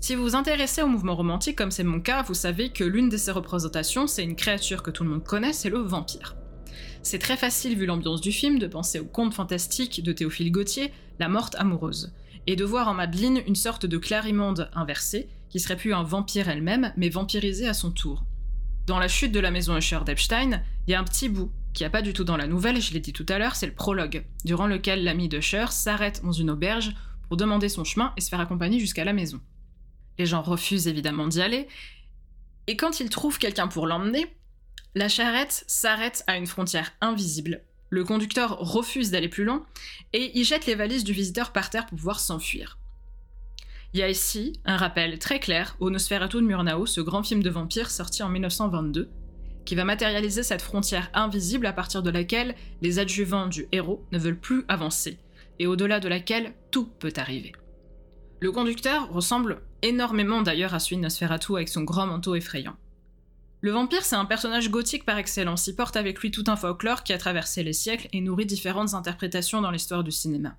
Si 0.00 0.14
vous 0.14 0.22
vous 0.22 0.36
intéressez 0.36 0.82
au 0.82 0.88
mouvement 0.88 1.16
romantique, 1.16 1.56
comme 1.56 1.70
c'est 1.70 1.82
mon 1.82 2.00
cas, 2.00 2.22
vous 2.22 2.34
savez 2.34 2.70
que 2.70 2.84
l'une 2.84 3.08
de 3.08 3.16
ses 3.16 3.32
représentations, 3.32 4.06
c'est 4.06 4.22
une 4.22 4.36
créature 4.36 4.82
que 4.82 4.90
tout 4.90 5.04
le 5.04 5.10
monde 5.10 5.24
connaît, 5.24 5.52
c'est 5.52 5.70
le 5.70 5.78
vampire. 5.78 6.36
C'est 7.02 7.18
très 7.18 7.36
facile, 7.36 7.76
vu 7.76 7.86
l'ambiance 7.86 8.20
du 8.20 8.32
film, 8.32 8.58
de 8.58 8.66
penser 8.66 8.98
au 8.98 9.04
conte 9.04 9.34
fantastique 9.34 10.02
de 10.02 10.12
Théophile 10.12 10.52
Gautier, 10.52 10.92
La 11.18 11.28
morte 11.28 11.54
amoureuse, 11.56 12.12
et 12.46 12.56
de 12.56 12.64
voir 12.64 12.88
en 12.88 12.94
Madeleine 12.94 13.42
une 13.46 13.54
sorte 13.54 13.86
de 13.86 13.98
clarimonde 13.98 14.70
inversée, 14.74 15.28
qui 15.48 15.60
serait 15.60 15.76
plus 15.76 15.94
un 15.94 16.02
vampire 16.02 16.48
elle-même, 16.48 16.92
mais 16.96 17.08
vampirisée 17.08 17.68
à 17.68 17.74
son 17.74 17.90
tour. 17.90 18.24
Dans 18.86 18.98
la 18.98 19.08
chute 19.08 19.32
de 19.32 19.40
la 19.40 19.50
maison 19.50 19.76
Usher 19.76 20.00
d'Epstein, 20.04 20.62
il 20.86 20.92
y 20.92 20.94
a 20.94 21.00
un 21.00 21.04
petit 21.04 21.28
bout, 21.28 21.50
qui 21.72 21.84
a 21.84 21.90
pas 21.90 22.02
du 22.02 22.12
tout 22.12 22.24
dans 22.24 22.36
la 22.36 22.46
nouvelle, 22.46 22.80
je 22.80 22.92
l'ai 22.92 23.00
dit 23.00 23.12
tout 23.12 23.26
à 23.28 23.38
l'heure, 23.38 23.56
c'est 23.56 23.66
le 23.66 23.74
prologue, 23.74 24.24
durant 24.44 24.66
lequel 24.66 25.02
l'ami 25.02 25.28
d'Usher 25.28 25.66
s'arrête 25.70 26.22
dans 26.24 26.32
une 26.32 26.50
auberge 26.50 26.94
pour 27.28 27.36
demander 27.36 27.68
son 27.68 27.84
chemin 27.84 28.12
et 28.16 28.20
se 28.20 28.28
faire 28.28 28.40
accompagner 28.40 28.78
jusqu'à 28.78 29.04
la 29.04 29.12
maison. 29.12 29.40
Les 30.18 30.26
gens 30.26 30.42
refusent 30.42 30.88
évidemment 30.88 31.26
d'y 31.26 31.42
aller. 31.42 31.68
Et 32.66 32.76
quand 32.76 33.00
ils 33.00 33.10
trouvent 33.10 33.38
quelqu'un 33.38 33.68
pour 33.68 33.86
l'emmener, 33.86 34.34
la 34.94 35.08
charrette 35.08 35.64
s'arrête 35.66 36.24
à 36.26 36.36
une 36.36 36.46
frontière 36.46 36.92
invisible. 37.00 37.62
Le 37.90 38.02
conducteur 38.02 38.58
refuse 38.58 39.10
d'aller 39.10 39.28
plus 39.28 39.44
loin 39.44 39.64
et 40.12 40.32
il 40.34 40.44
jette 40.44 40.66
les 40.66 40.74
valises 40.74 41.04
du 41.04 41.12
visiteur 41.12 41.52
par 41.52 41.70
terre 41.70 41.86
pour 41.86 41.98
pouvoir 41.98 42.18
s'enfuir. 42.18 42.78
Il 43.94 44.00
y 44.00 44.02
a 44.02 44.08
ici 44.08 44.60
un 44.64 44.76
rappel 44.76 45.18
très 45.18 45.38
clair 45.38 45.76
au 45.80 45.90
Nosferatu 45.90 46.36
de 46.36 46.42
Murnau, 46.42 46.86
ce 46.86 47.00
grand 47.00 47.22
film 47.22 47.42
de 47.42 47.50
vampire 47.50 47.90
sorti 47.90 48.22
en 48.22 48.28
1922, 48.28 49.10
qui 49.64 49.74
va 49.74 49.84
matérialiser 49.84 50.42
cette 50.42 50.62
frontière 50.62 51.10
invisible 51.14 51.66
à 51.66 51.72
partir 51.72 52.02
de 52.02 52.10
laquelle 52.10 52.54
les 52.82 52.98
adjuvants 52.98 53.46
du 53.46 53.68
héros 53.72 54.04
ne 54.12 54.18
veulent 54.18 54.38
plus 54.38 54.64
avancer, 54.68 55.18
et 55.58 55.66
au-delà 55.66 56.00
de 56.00 56.08
laquelle 56.08 56.54
tout 56.70 56.86
peut 56.98 57.12
arriver. 57.16 57.52
Le 58.40 58.52
conducteur 58.52 59.10
ressemble 59.10 59.62
énormément 59.82 60.42
d'ailleurs 60.42 60.74
à 60.74 60.78
celui 60.78 60.96
de 60.96 61.02
Nosferatu 61.02 61.54
avec 61.54 61.68
son 61.68 61.82
grand 61.82 62.06
manteau 62.06 62.34
effrayant. 62.34 62.76
Le 63.60 63.72
vampire, 63.72 64.04
c'est 64.04 64.16
un 64.16 64.26
personnage 64.26 64.70
gothique 64.70 65.04
par 65.04 65.18
excellence. 65.18 65.66
Il 65.66 65.74
porte 65.74 65.96
avec 65.96 66.20
lui 66.20 66.30
tout 66.30 66.44
un 66.46 66.56
folklore 66.56 67.02
qui 67.02 67.12
a 67.12 67.18
traversé 67.18 67.62
les 67.62 67.72
siècles 67.72 68.08
et 68.12 68.20
nourrit 68.20 68.46
différentes 68.46 68.94
interprétations 68.94 69.60
dans 69.60 69.70
l'histoire 69.70 70.04
du 70.04 70.12
cinéma. 70.12 70.56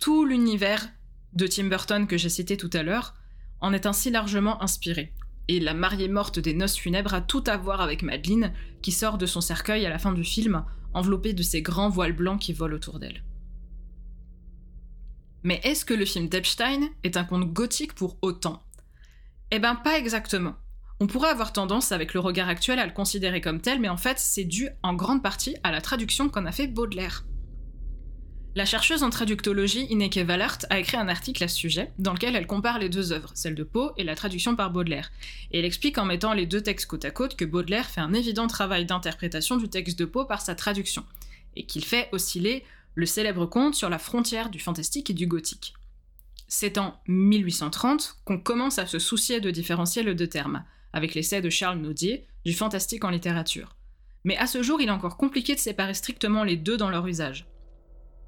Tout 0.00 0.24
l'univers 0.24 0.88
de 1.34 1.46
Tim 1.46 1.68
Burton 1.68 2.06
que 2.06 2.16
j'ai 2.16 2.28
cité 2.28 2.56
tout 2.56 2.70
à 2.72 2.82
l'heure 2.82 3.14
en 3.60 3.72
est 3.72 3.86
ainsi 3.86 4.10
largement 4.10 4.62
inspiré. 4.62 5.12
Et 5.48 5.60
la 5.60 5.74
mariée 5.74 6.08
morte 6.08 6.38
des 6.38 6.54
noces 6.54 6.76
funèbres 6.76 7.14
a 7.14 7.20
tout 7.20 7.44
à 7.46 7.56
voir 7.56 7.80
avec 7.80 8.02
Madeleine, 8.02 8.52
qui 8.82 8.92
sort 8.92 9.18
de 9.18 9.26
son 9.26 9.40
cercueil 9.40 9.86
à 9.86 9.90
la 9.90 9.98
fin 9.98 10.12
du 10.12 10.24
film, 10.24 10.64
enveloppée 10.94 11.32
de 11.32 11.42
ses 11.42 11.62
grands 11.62 11.88
voiles 11.88 12.12
blancs 12.12 12.40
qui 12.40 12.52
volent 12.52 12.76
autour 12.76 12.98
d'elle. 12.98 13.22
Mais 15.42 15.60
est-ce 15.64 15.84
que 15.84 15.94
le 15.94 16.04
film 16.04 16.28
d'Epstein 16.28 16.88
est 17.04 17.16
un 17.16 17.24
conte 17.24 17.52
gothique 17.52 17.94
pour 17.94 18.16
autant? 18.22 18.62
Eh 19.50 19.58
ben 19.58 19.76
pas 19.76 19.98
exactement. 19.98 20.54
On 21.00 21.06
pourrait 21.06 21.30
avoir 21.30 21.52
tendance 21.52 21.92
avec 21.92 22.12
le 22.12 22.20
regard 22.20 22.48
actuel 22.48 22.78
à 22.78 22.86
le 22.86 22.92
considérer 22.92 23.40
comme 23.40 23.60
tel, 23.60 23.80
mais 23.80 23.88
en 23.88 23.96
fait 23.96 24.18
c'est 24.18 24.44
dû 24.44 24.68
en 24.82 24.94
grande 24.94 25.22
partie 25.22 25.56
à 25.62 25.70
la 25.70 25.80
traduction 25.80 26.28
qu'en 26.28 26.44
a 26.44 26.52
fait 26.52 26.66
Baudelaire. 26.66 27.24
La 28.56 28.64
chercheuse 28.64 29.04
en 29.04 29.10
traductologie 29.10 29.86
Ineke 29.90 30.24
Wallert 30.26 30.58
a 30.70 30.80
écrit 30.80 30.96
un 30.96 31.08
article 31.08 31.44
à 31.44 31.48
ce 31.48 31.54
sujet, 31.54 31.92
dans 32.00 32.12
lequel 32.12 32.34
elle 32.34 32.48
compare 32.48 32.80
les 32.80 32.88
deux 32.88 33.12
œuvres, 33.12 33.30
celle 33.34 33.54
de 33.54 33.62
Poe 33.62 33.92
et 33.96 34.02
la 34.02 34.16
traduction 34.16 34.56
par 34.56 34.72
Baudelaire. 34.72 35.12
Et 35.52 35.60
elle 35.60 35.64
explique 35.64 35.98
en 35.98 36.04
mettant 36.04 36.32
les 36.32 36.46
deux 36.46 36.62
textes 36.62 36.86
côte 36.86 37.04
à 37.04 37.12
côte 37.12 37.36
que 37.36 37.44
Baudelaire 37.44 37.86
fait 37.86 38.00
un 38.00 38.14
évident 38.14 38.48
travail 38.48 38.84
d'interprétation 38.84 39.58
du 39.58 39.68
texte 39.68 39.96
de 39.96 40.06
Poe 40.06 40.26
par 40.26 40.40
sa 40.40 40.56
traduction, 40.56 41.04
et 41.54 41.66
qu'il 41.66 41.84
fait 41.84 42.08
osciller 42.10 42.64
le 42.98 43.06
célèbre 43.06 43.46
conte 43.46 43.76
sur 43.76 43.88
la 43.88 44.00
frontière 44.00 44.50
du 44.50 44.58
fantastique 44.58 45.08
et 45.08 45.14
du 45.14 45.28
gothique. 45.28 45.74
C'est 46.48 46.78
en 46.78 47.00
1830 47.06 48.16
qu'on 48.24 48.40
commence 48.40 48.80
à 48.80 48.86
se 48.86 48.98
soucier 48.98 49.40
de 49.40 49.52
différencier 49.52 50.02
le 50.02 50.16
deux 50.16 50.26
termes, 50.26 50.64
avec 50.92 51.14
l'essai 51.14 51.40
de 51.40 51.48
Charles 51.48 51.78
Naudier 51.78 52.26
du 52.44 52.52
fantastique 52.52 53.04
en 53.04 53.10
littérature. 53.10 53.76
Mais 54.24 54.36
à 54.36 54.48
ce 54.48 54.64
jour, 54.64 54.80
il 54.80 54.88
est 54.88 54.90
encore 54.90 55.16
compliqué 55.16 55.54
de 55.54 55.60
séparer 55.60 55.94
strictement 55.94 56.42
les 56.42 56.56
deux 56.56 56.76
dans 56.76 56.90
leur 56.90 57.06
usage. 57.06 57.46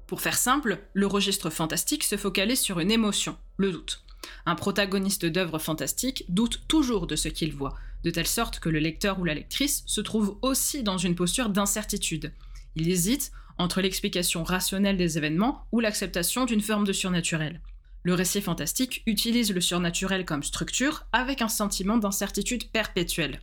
Pour 0.07 0.21
faire 0.21 0.37
simple, 0.37 0.79
le 0.93 1.05
registre 1.05 1.49
fantastique 1.49 2.05
se 2.05 2.15
focalise 2.15 2.61
sur 2.61 2.79
une 2.79 2.91
émotion, 2.91 3.37
le 3.57 3.73
doute. 3.73 4.05
Un 4.45 4.55
protagoniste 4.55 5.25
d'œuvre 5.25 5.59
fantastique 5.59 6.23
doute 6.29 6.61
toujours 6.69 7.07
de 7.07 7.17
ce 7.17 7.27
qu'il 7.27 7.53
voit, 7.53 7.75
de 8.05 8.09
telle 8.09 8.25
sorte 8.25 8.61
que 8.61 8.69
le 8.69 8.79
lecteur 8.79 9.19
ou 9.19 9.25
la 9.25 9.33
lectrice 9.33 9.83
se 9.85 9.99
trouve 9.99 10.39
aussi 10.41 10.81
dans 10.81 10.97
une 10.97 11.15
posture 11.15 11.49
d'incertitude. 11.49 12.31
Il 12.77 12.89
hésite 12.89 13.33
entre 13.61 13.81
l'explication 13.81 14.43
rationnelle 14.43 14.97
des 14.97 15.17
événements 15.17 15.65
ou 15.71 15.79
l'acceptation 15.79 16.45
d'une 16.45 16.61
forme 16.61 16.85
de 16.85 16.93
surnaturel. 16.93 17.61
Le 18.03 18.13
récit 18.13 18.41
fantastique 18.41 19.03
utilise 19.05 19.53
le 19.53 19.61
surnaturel 19.61 20.25
comme 20.25 20.43
structure 20.43 21.05
avec 21.11 21.41
un 21.41 21.47
sentiment 21.47 21.97
d'incertitude 21.97 22.69
perpétuelle. 22.71 23.39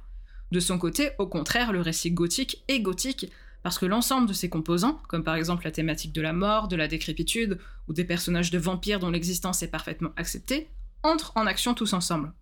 De 0.50 0.60
son 0.60 0.78
côté, 0.78 1.10
au 1.18 1.26
contraire, 1.26 1.72
le 1.72 1.80
récit 1.80 2.10
gothique 2.10 2.64
est 2.68 2.80
gothique 2.80 3.30
parce 3.62 3.78
que 3.78 3.86
l'ensemble 3.86 4.28
de 4.28 4.32
ses 4.32 4.48
composants, 4.48 5.00
comme 5.08 5.24
par 5.24 5.36
exemple 5.36 5.64
la 5.64 5.70
thématique 5.70 6.12
de 6.12 6.22
la 6.22 6.32
mort, 6.32 6.68
de 6.68 6.76
la 6.76 6.88
décrépitude 6.88 7.58
ou 7.86 7.92
des 7.92 8.04
personnages 8.04 8.50
de 8.50 8.58
vampires 8.58 8.98
dont 8.98 9.10
l'existence 9.10 9.62
est 9.62 9.68
parfaitement 9.68 10.12
acceptée, 10.16 10.68
entrent 11.02 11.32
en 11.36 11.46
action 11.46 11.74
tous 11.74 11.92
ensemble. 11.92 12.32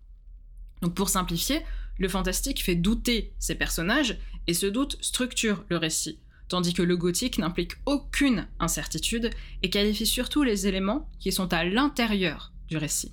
Donc 0.81 0.95
pour 0.95 1.09
simplifier, 1.09 1.61
le 1.97 2.07
fantastique 2.07 2.63
fait 2.63 2.75
douter 2.75 3.33
ses 3.39 3.55
personnages 3.55 4.17
et 4.47 4.53
ce 4.53 4.67
doute 4.67 4.97
structure 5.01 5.63
le 5.69 5.77
récit, 5.77 6.19
tandis 6.49 6.73
que 6.73 6.81
le 6.81 6.97
gothique 6.97 7.37
n'implique 7.37 7.73
aucune 7.85 8.47
incertitude 8.59 9.29
et 9.63 9.69
qualifie 9.69 10.05
surtout 10.05 10.43
les 10.43 10.67
éléments 10.67 11.09
qui 11.19 11.31
sont 11.31 11.53
à 11.53 11.63
l'intérieur 11.63 12.51
du 12.67 12.77
récit. 12.77 13.11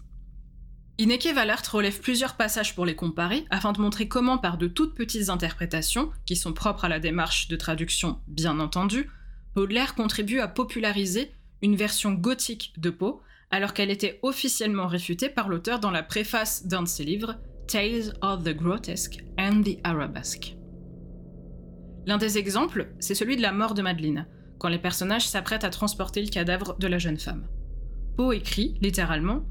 Ineke 0.99 1.35
Valert 1.35 1.63
relève 1.73 2.01
plusieurs 2.01 2.37
passages 2.37 2.77
pour 2.77 2.87
les 2.87 2.95
comparer 2.95 3.45
afin 3.51 3.73
de 3.73 3.81
montrer 3.81 4.07
comment, 4.07 4.39
par 4.39 4.59
de 4.59 4.69
toutes 4.69 4.95
petites 4.95 5.29
interprétations, 5.29 6.11
qui 6.25 6.37
sont 6.37 6.53
propres 6.53 6.85
à 6.85 6.89
la 6.89 7.01
démarche 7.01 7.49
de 7.49 7.57
traduction 7.57 8.21
bien 8.29 8.61
entendu, 8.61 9.11
Baudelaire 9.55 9.95
contribue 9.95 10.41
à 10.41 10.49
populariser 10.49 11.33
une 11.63 11.77
version 11.77 12.13
gothique 12.13 12.75
de 12.77 12.91
Poe, 12.91 13.21
alors 13.51 13.73
qu'elle 13.73 13.91
était 13.91 14.19
officiellement 14.23 14.87
réfutée 14.87 15.29
par 15.29 15.49
l'auteur 15.49 15.81
dans 15.81 15.91
la 15.91 16.03
préface 16.03 16.67
d'un 16.67 16.83
de 16.83 16.89
ses 16.89 17.05
livres, 17.05 17.37
Tales 17.67 18.13
of 18.21 18.45
the 18.45 18.55
Grotesque 18.55 19.19
and 19.39 19.63
the 19.63 19.79
Arabesque. 19.85 20.57
L'un 22.07 22.19
des 22.19 22.39
exemples, 22.39 22.89
c'est 22.99 23.15
celui 23.15 23.37
de 23.37 23.43
la 23.43 23.53
mort 23.53 23.75
de 23.75 23.83
Madeleine, 23.83 24.27
quand 24.59 24.69
les 24.69 24.79
personnages 24.79 25.27
s'apprêtent 25.27 25.65
à 25.65 25.71
transporter 25.71 26.23
le 26.23 26.29
cadavre 26.29 26.77
de 26.79 26.87
la 26.87 26.99
jeune 26.99 27.19
femme. 27.19 27.47
Poe 28.17 28.33
écrit, 28.33 28.77
littéralement, 28.81 29.45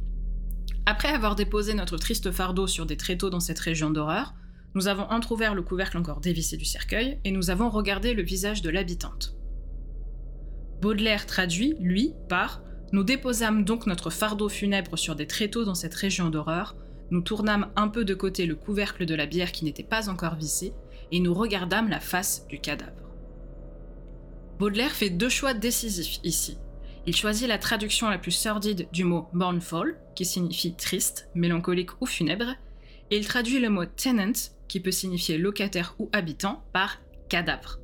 après 0.86 1.10
avoir 1.10 1.36
déposé 1.36 1.74
notre 1.74 1.98
triste 1.98 2.32
fardeau 2.32 2.68
sur 2.68 2.86
des 2.86 2.98
tréteaux 2.98 3.30
dans 3.30 3.39
cette 3.39 3.60
région 3.60 3.89
d'horreur, 3.89 4.34
nous 4.76 4.88
avons 4.88 5.04
entr'ouvert 5.04 5.56
le 5.56 5.62
couvercle 5.62 5.98
encore 5.98 6.20
dévissé 6.20 6.58
du 6.58 6.66
cercueil 6.66 7.20
et 7.24 7.32
nous 7.32 7.50
avons 7.50 7.70
regardé 7.70 8.13
le 8.13 8.24
visage 8.24 8.62
de 8.62 8.70
l'habitante. 8.70 9.36
Baudelaire 10.82 11.26
traduit, 11.26 11.76
lui, 11.80 12.13
par 12.28 12.62
Nous 12.92 13.04
déposâmes 13.04 13.63
donc 13.63 13.88
notre 13.88 14.10
fardeau 14.10 14.50
funèbre 14.50 14.98
sur 14.98 15.16
des 15.16 15.26
tréteaux 15.26 15.63
dans 15.63 15.76
cette 15.76 15.94
région 15.94 16.30
d'horreur, 16.30 16.76
nous 17.12 17.22
tournâmes 17.22 17.70
un 17.76 17.88
peu 17.88 18.04
de 18.06 18.13
côté 18.13 18.46
le 18.46 18.56
couvercle 18.56 19.06
de 19.06 19.16
la 19.16 19.26
bière 19.26 19.52
qui 19.52 19.66
n'était 19.66 19.84
pas 19.84 20.10
encore 20.10 20.36
vissé, 20.36 20.74
et 21.12 21.20
nous 21.20 21.34
regardâmes 21.34 21.89
la 21.89 22.00
face 22.00 22.48
du 22.48 22.60
cadavre. 22.60 22.92
Baudelaire 24.60 24.92
fait 24.92 25.10
deux 25.10 25.30
choix 25.30 25.54
décisifs 25.54 26.20
ici. 26.24 26.58
Il 27.06 27.16
choisit 27.16 27.48
la 27.48 27.58
traduction 27.58 28.10
la 28.10 28.18
plus 28.18 28.32
sordide 28.32 28.88
du 28.94 29.04
mot 29.04 29.28
mournful, 29.34 29.98
qui 30.16 30.26
signifie 30.26 30.76
triste, 30.76 31.30
mélancolique 31.36 32.02
ou 32.02 32.06
funèbre, 32.06 32.56
et 33.12 33.18
il 33.18 33.28
traduit 33.28 33.60
le 33.60 33.70
mot 33.70 33.86
tenant, 33.86 34.32
qui 34.68 34.80
peut 34.80 34.92
signifier 34.92 35.38
locataire 35.38 35.96
ou 36.00 36.10
habitant, 36.13 36.63
par 36.72 37.02
cadavre. 37.28 37.80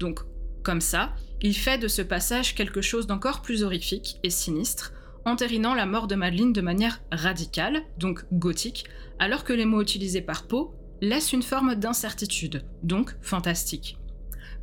Donc, 0.00 0.20
comme 0.62 0.80
ça, 0.80 1.14
il 1.40 1.54
fait 1.54 1.78
de 1.78 1.88
ce 1.88 2.02
passage 2.02 2.54
quelque 2.54 2.80
chose 2.80 3.06
d'encore 3.06 3.42
plus 3.42 3.62
horrifique 3.62 4.18
et 4.22 4.30
sinistre, 4.30 4.92
entérinant 5.24 5.74
la 5.74 5.86
mort 5.86 6.06
de 6.06 6.14
Madeleine 6.14 6.52
de 6.52 6.60
manière 6.60 7.00
radicale, 7.12 7.82
donc 7.98 8.24
gothique, 8.32 8.84
alors 9.18 9.44
que 9.44 9.52
les 9.52 9.66
mots 9.66 9.82
utilisés 9.82 10.22
par 10.22 10.46
Poe 10.46 10.72
laissent 11.00 11.32
une 11.32 11.42
forme 11.42 11.74
d'incertitude, 11.74 12.64
donc 12.82 13.14
fantastique. 13.20 13.98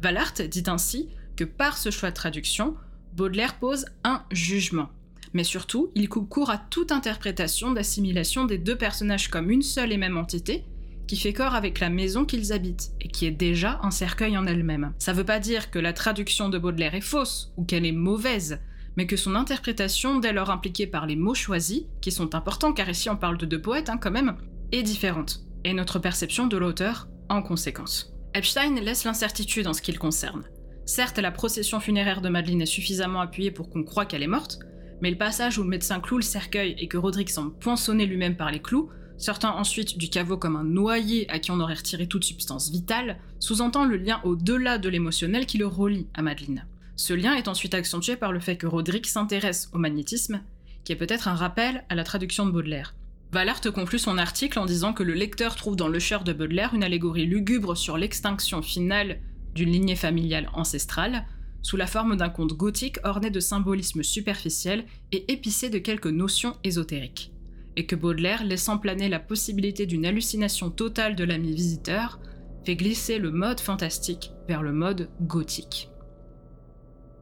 Valart 0.01 0.33
dit 0.49 0.63
ainsi 0.67 1.09
que 1.35 1.43
par 1.43 1.77
ce 1.77 1.91
choix 1.91 2.09
de 2.09 2.15
traduction, 2.15 2.75
Baudelaire 3.13 3.59
pose 3.59 3.85
un 4.03 4.23
jugement. 4.31 4.89
Mais 5.33 5.43
surtout, 5.43 5.91
il 5.95 6.09
coupe 6.09 6.29
court 6.29 6.49
à 6.49 6.57
toute 6.57 6.91
interprétation 6.91 7.71
d'assimilation 7.71 8.45
des 8.45 8.57
deux 8.57 8.77
personnages 8.77 9.29
comme 9.29 9.49
une 9.49 9.61
seule 9.61 9.91
et 9.91 9.97
même 9.97 10.17
entité, 10.17 10.65
qui 11.07 11.17
fait 11.17 11.33
corps 11.33 11.55
avec 11.55 11.79
la 11.79 11.89
maison 11.89 12.25
qu'ils 12.25 12.53
habitent, 12.53 12.91
et 13.01 13.09
qui 13.09 13.25
est 13.25 13.31
déjà 13.31 13.79
un 13.83 13.91
cercueil 13.91 14.37
en 14.37 14.45
elle-même. 14.45 14.93
Ça 14.97 15.13
veut 15.13 15.25
pas 15.25 15.39
dire 15.39 15.69
que 15.69 15.79
la 15.79 15.93
traduction 15.93 16.49
de 16.49 16.57
Baudelaire 16.57 16.95
est 16.95 17.01
fausse, 17.01 17.53
ou 17.57 17.65
qu'elle 17.65 17.85
est 17.85 17.91
mauvaise, 17.91 18.59
mais 18.97 19.07
que 19.07 19.17
son 19.17 19.35
interprétation, 19.35 20.19
dès 20.19 20.33
lors 20.33 20.49
impliquée 20.49 20.87
par 20.87 21.05
les 21.05 21.15
mots 21.15 21.33
choisis, 21.33 21.83
qui 22.01 22.11
sont 22.11 22.35
importants 22.35 22.73
car 22.73 22.89
ici 22.89 23.09
on 23.09 23.17
parle 23.17 23.37
de 23.37 23.45
deux 23.45 23.61
poètes 23.61 23.89
hein, 23.89 23.97
quand 23.97 24.11
même, 24.11 24.35
est 24.71 24.83
différente, 24.83 25.43
et 25.63 25.73
notre 25.73 25.99
perception 25.99 26.47
de 26.47 26.57
l'auteur 26.57 27.07
en 27.29 27.41
conséquence. 27.41 28.13
Epstein 28.33 28.75
laisse 28.81 29.03
l'incertitude 29.03 29.67
en 29.67 29.73
ce 29.73 29.81
qui 29.81 29.91
le 29.91 29.99
concerne. 29.99 30.43
Certes, 30.85 31.19
la 31.19 31.31
procession 31.31 31.79
funéraire 31.79 32.21
de 32.21 32.29
Madeleine 32.29 32.61
est 32.61 32.65
suffisamment 32.65 33.21
appuyée 33.21 33.51
pour 33.51 33.69
qu'on 33.69 33.83
croie 33.83 34.05
qu'elle 34.05 34.23
est 34.23 34.27
morte, 34.27 34.59
mais 35.01 35.11
le 35.11 35.17
passage 35.17 35.57
où 35.57 35.63
le 35.63 35.69
médecin 35.69 35.99
cloue 35.99 36.17
le 36.17 36.23
cercueil 36.23 36.75
et 36.77 36.87
que 36.87 36.97
Roderick 36.97 37.29
semble 37.29 37.53
poinçonner 37.57 38.05
lui-même 38.05 38.37
par 38.37 38.51
les 38.51 38.61
clous, 38.61 38.89
sortant 39.17 39.57
ensuite 39.57 39.97
du 39.97 40.09
caveau 40.09 40.37
comme 40.37 40.55
un 40.55 40.63
noyé 40.63 41.29
à 41.29 41.39
qui 41.39 41.51
on 41.51 41.59
aurait 41.59 41.75
retiré 41.75 42.07
toute 42.07 42.23
substance 42.23 42.71
vitale, 42.71 43.19
sous-entend 43.39 43.85
le 43.85 43.97
lien 43.97 44.19
au-delà 44.23 44.77
de 44.77 44.89
l'émotionnel 44.89 45.45
qui 45.45 45.57
le 45.57 45.67
relie 45.67 46.07
à 46.13 46.21
Madeleine. 46.21 46.65
Ce 46.95 47.13
lien 47.13 47.33
est 47.33 47.47
ensuite 47.47 47.73
accentué 47.73 48.15
par 48.15 48.31
le 48.31 48.39
fait 48.39 48.57
que 48.57 48.67
Roderick 48.67 49.07
s'intéresse 49.07 49.69
au 49.73 49.77
magnétisme, 49.77 50.41
qui 50.83 50.91
est 50.91 50.97
peut-être 50.97 51.27
un 51.27 51.35
rappel 51.35 51.83
à 51.89 51.95
la 51.95 52.03
traduction 52.03 52.45
de 52.45 52.51
Baudelaire. 52.51 52.95
Valart 53.31 53.61
conclut 53.73 53.99
son 53.99 54.17
article 54.17 54.59
en 54.59 54.65
disant 54.65 54.91
que 54.91 55.03
le 55.03 55.13
lecteur 55.13 55.55
trouve 55.55 55.77
dans 55.77 55.87
Le 55.87 55.99
Cher 55.99 56.25
de 56.25 56.33
Baudelaire 56.33 56.73
une 56.73 56.83
allégorie 56.83 57.25
lugubre 57.25 57.77
sur 57.77 57.97
l'extinction 57.97 58.61
finale 58.61 59.21
d'une 59.55 59.71
lignée 59.71 59.95
familiale 59.95 60.49
ancestrale, 60.53 61.25
sous 61.61 61.77
la 61.77 61.87
forme 61.87 62.17
d'un 62.17 62.27
conte 62.27 62.53
gothique 62.53 62.97
orné 63.05 63.29
de 63.29 63.39
symbolisme 63.39 64.03
superficiel 64.03 64.85
et 65.13 65.31
épicé 65.31 65.69
de 65.69 65.77
quelques 65.77 66.07
notions 66.07 66.57
ésotériques, 66.65 67.31
et 67.77 67.85
que 67.85 67.95
Baudelaire, 67.95 68.43
laissant 68.43 68.77
planer 68.77 69.07
la 69.07 69.19
possibilité 69.19 69.85
d'une 69.85 70.05
hallucination 70.05 70.69
totale 70.69 71.15
de 71.15 71.23
l'ami 71.23 71.53
visiteur, 71.53 72.19
fait 72.65 72.75
glisser 72.75 73.17
le 73.17 73.31
mode 73.31 73.61
fantastique 73.61 74.31
vers 74.49 74.61
le 74.61 74.73
mode 74.73 75.09
gothique. 75.21 75.89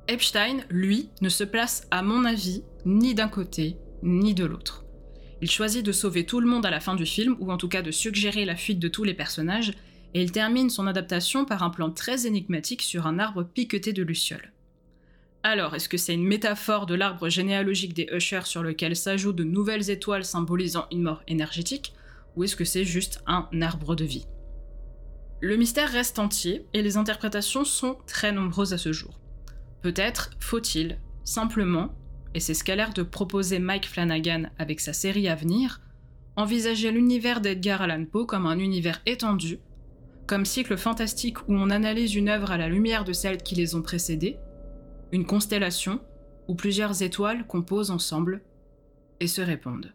Epstein, 0.07 0.61
lui, 0.71 1.09
ne 1.21 1.29
se 1.29 1.43
place, 1.43 1.85
à 1.91 2.01
mon 2.01 2.25
avis, 2.25 2.63
ni 2.83 3.13
d'un 3.13 3.27
côté, 3.27 3.77
ni 4.01 4.33
de 4.33 4.45
l'autre. 4.45 4.85
Il 5.41 5.49
choisit 5.49 5.85
de 5.85 5.91
sauver 5.91 6.25
tout 6.25 6.41
le 6.41 6.47
monde 6.47 6.65
à 6.65 6.69
la 6.69 6.79
fin 6.79 6.95
du 6.95 7.05
film, 7.05 7.37
ou 7.39 7.51
en 7.51 7.57
tout 7.57 7.69
cas 7.69 7.81
de 7.81 7.91
suggérer 7.91 8.45
la 8.45 8.55
fuite 8.55 8.79
de 8.79 8.87
tous 8.87 9.03
les 9.03 9.13
personnages, 9.13 9.73
et 10.13 10.21
il 10.21 10.31
termine 10.31 10.69
son 10.69 10.87
adaptation 10.87 11.45
par 11.45 11.63
un 11.63 11.69
plan 11.69 11.91
très 11.91 12.25
énigmatique 12.25 12.81
sur 12.81 13.07
un 13.07 13.19
arbre 13.19 13.43
piqueté 13.43 13.93
de 13.93 14.03
lucioles. 14.03 14.51
Alors, 15.43 15.75
est-ce 15.75 15.87
que 15.87 15.97
c'est 15.97 16.13
une 16.13 16.27
métaphore 16.27 16.85
de 16.85 16.95
l'arbre 16.95 17.29
généalogique 17.29 17.93
des 17.93 18.09
Ushers 18.11 18.45
sur 18.45 18.61
lequel 18.61 18.95
s'ajoutent 18.95 19.37
de 19.37 19.45
nouvelles 19.45 19.89
étoiles 19.89 20.25
symbolisant 20.25 20.85
une 20.91 21.03
mort 21.03 21.23
énergétique, 21.27 21.93
ou 22.35 22.43
est-ce 22.43 22.57
que 22.57 22.65
c'est 22.65 22.83
juste 22.83 23.23
un 23.25 23.47
arbre 23.61 23.95
de 23.95 24.03
vie? 24.03 24.25
Le 25.39 25.55
mystère 25.55 25.89
reste 25.89 26.19
entier 26.19 26.65
et 26.73 26.81
les 26.81 26.97
interprétations 26.97 27.63
sont 27.63 27.97
très 28.05 28.33
nombreuses 28.33 28.73
à 28.73 28.77
ce 28.77 28.91
jour. 28.91 29.21
Peut-être 29.81 30.31
faut-il, 30.39 30.99
simplement, 31.23 31.95
et 32.33 32.39
c'est 32.39 32.53
ce 32.53 32.63
qu'a 32.63 32.75
l'air 32.75 32.93
de 32.93 33.03
proposer 33.03 33.59
Mike 33.59 33.87
Flanagan 33.87 34.43
avec 34.57 34.79
sa 34.79 34.93
série 34.93 35.27
à 35.27 35.35
venir, 35.35 35.81
envisager 36.35 36.91
l'univers 36.91 37.41
d'Edgar 37.41 37.81
Allan 37.81 38.05
Poe 38.05 38.25
comme 38.25 38.45
un 38.45 38.59
univers 38.59 39.01
étendu 39.05 39.59
comme 40.29 40.45
cycle 40.45 40.77
fantastique 40.77 41.39
où 41.47 41.55
on 41.55 41.71
analyse 41.71 42.13
une 42.13 42.29
œuvre 42.29 42.51
à 42.51 42.57
la 42.57 42.69
lumière 42.69 43.03
de 43.03 43.13
celles 43.13 43.41
qui 43.41 43.55
les 43.55 43.73
ont 43.73 43.81
précédées, 43.81 44.37
une 45.11 45.25
constellation 45.25 46.01
où 46.47 46.53
plusieurs 46.53 47.01
étoiles 47.01 47.47
composent 47.47 47.89
ensemble 47.89 48.43
et 49.19 49.25
se 49.25 49.41
répondent. 49.41 49.91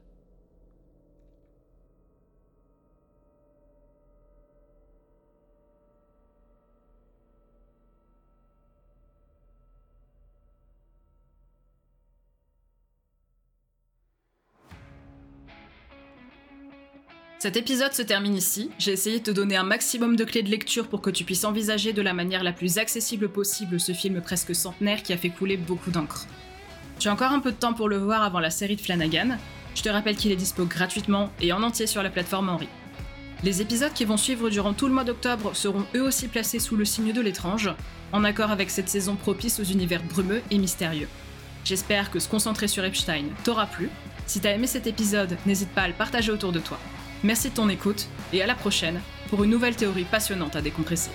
Cet 17.45 17.59
épisode 17.59 17.93
se 17.93 18.01
termine 18.01 18.35
ici. 18.35 18.71
J'ai 18.79 18.93
essayé 18.93 19.19
de 19.19 19.25
te 19.25 19.31
donner 19.31 19.55
un 19.55 19.65
maximum 19.65 20.17
de 20.17 20.25
clés 20.25 20.43
de 20.43 20.49
lecture 20.49 20.89
pour 20.89 21.03
que 21.03 21.11
tu 21.11 21.25
puisses 21.25 21.45
envisager 21.45 21.93
de 21.93 22.01
la 22.01 22.15
manière 22.15 22.43
la 22.43 22.55
plus 22.55 22.79
accessible 22.79 23.29
possible 23.29 23.79
ce 23.79 23.93
film 23.93 24.23
presque 24.23 24.55
centenaire 24.55 25.03
qui 25.03 25.13
a 25.13 25.19
fait 25.19 25.29
couler 25.29 25.59
beaucoup 25.59 25.91
d'encre. 25.91 26.27
J'ai 26.99 27.11
encore 27.11 27.33
un 27.33 27.41
peu 27.41 27.53
de 27.53 27.57
temps 27.57 27.75
pour 27.75 27.91
le 27.91 27.99
voir 27.99 28.23
avant 28.23 28.41
la 28.41 28.49
série 28.49 28.77
de 28.77 28.81
Flanagan. 28.81 29.37
Je 29.75 29.83
te 29.83 29.91
rappelle 29.91 30.17
qu'il 30.17 30.33
est 30.33 30.37
dispo 30.37 30.65
gratuitement 30.65 31.31
et 31.43 31.53
en 31.53 31.63
entier 31.63 31.87
sur 31.87 32.03
la 32.03 32.09
plateforme 32.09 32.49
Henri. 32.49 32.67
Les 33.43 33.61
épisodes 33.61 33.93
qui 33.93 34.07
vont 34.07 34.17
suivre 34.17 34.49
durant 34.49 34.73
tout 34.73 34.89
le 34.89 34.95
mois 34.95 35.05
d'octobre 35.05 35.55
seront 35.55 35.85
eux 35.95 36.03
aussi 36.03 36.29
placés 36.29 36.61
sous 36.61 36.77
le 36.77 36.87
signe 36.87 37.13
de 37.13 37.21
l'étrange, 37.21 37.71
en 38.13 38.25
accord 38.25 38.53
avec 38.53 38.71
cette 38.71 38.89
saison 38.89 39.17
propice 39.17 39.61
aux 39.61 39.65
univers 39.65 40.03
brumeux 40.03 40.41
et 40.51 40.57
mystérieux. 40.57 41.09
J'espère 41.63 42.11
que 42.11 42.21
se 42.21 42.29
concentrer 42.31 42.69
sur 42.69 42.87
Epstein 42.87 43.27
t'aura 43.45 43.67
plu. 43.67 43.91
Si 44.25 44.41
t'as 44.41 44.55
aimé 44.55 44.67
cet 44.67 44.87
épisode, 44.87 45.37
n'hésite 45.45 45.75
pas 45.75 45.83
à 45.83 45.89
le 45.89 45.93
partager 45.95 46.33
autour 46.33 46.51
de 46.51 46.61
toi. 46.61 46.79
Merci 47.25 47.49
de 47.49 47.55
ton 47.55 47.71
écoute 47.71 48.07
et 48.35 48.43
à 48.43 48.47
la 48.47 48.55
prochaine 48.55 49.01
pour 49.31 49.43
une 49.45 49.51
nouvelle 49.51 49.75
théorie 49.75 50.05
passionnante 50.05 50.57
à 50.57 50.61
décompresser. 50.61 51.11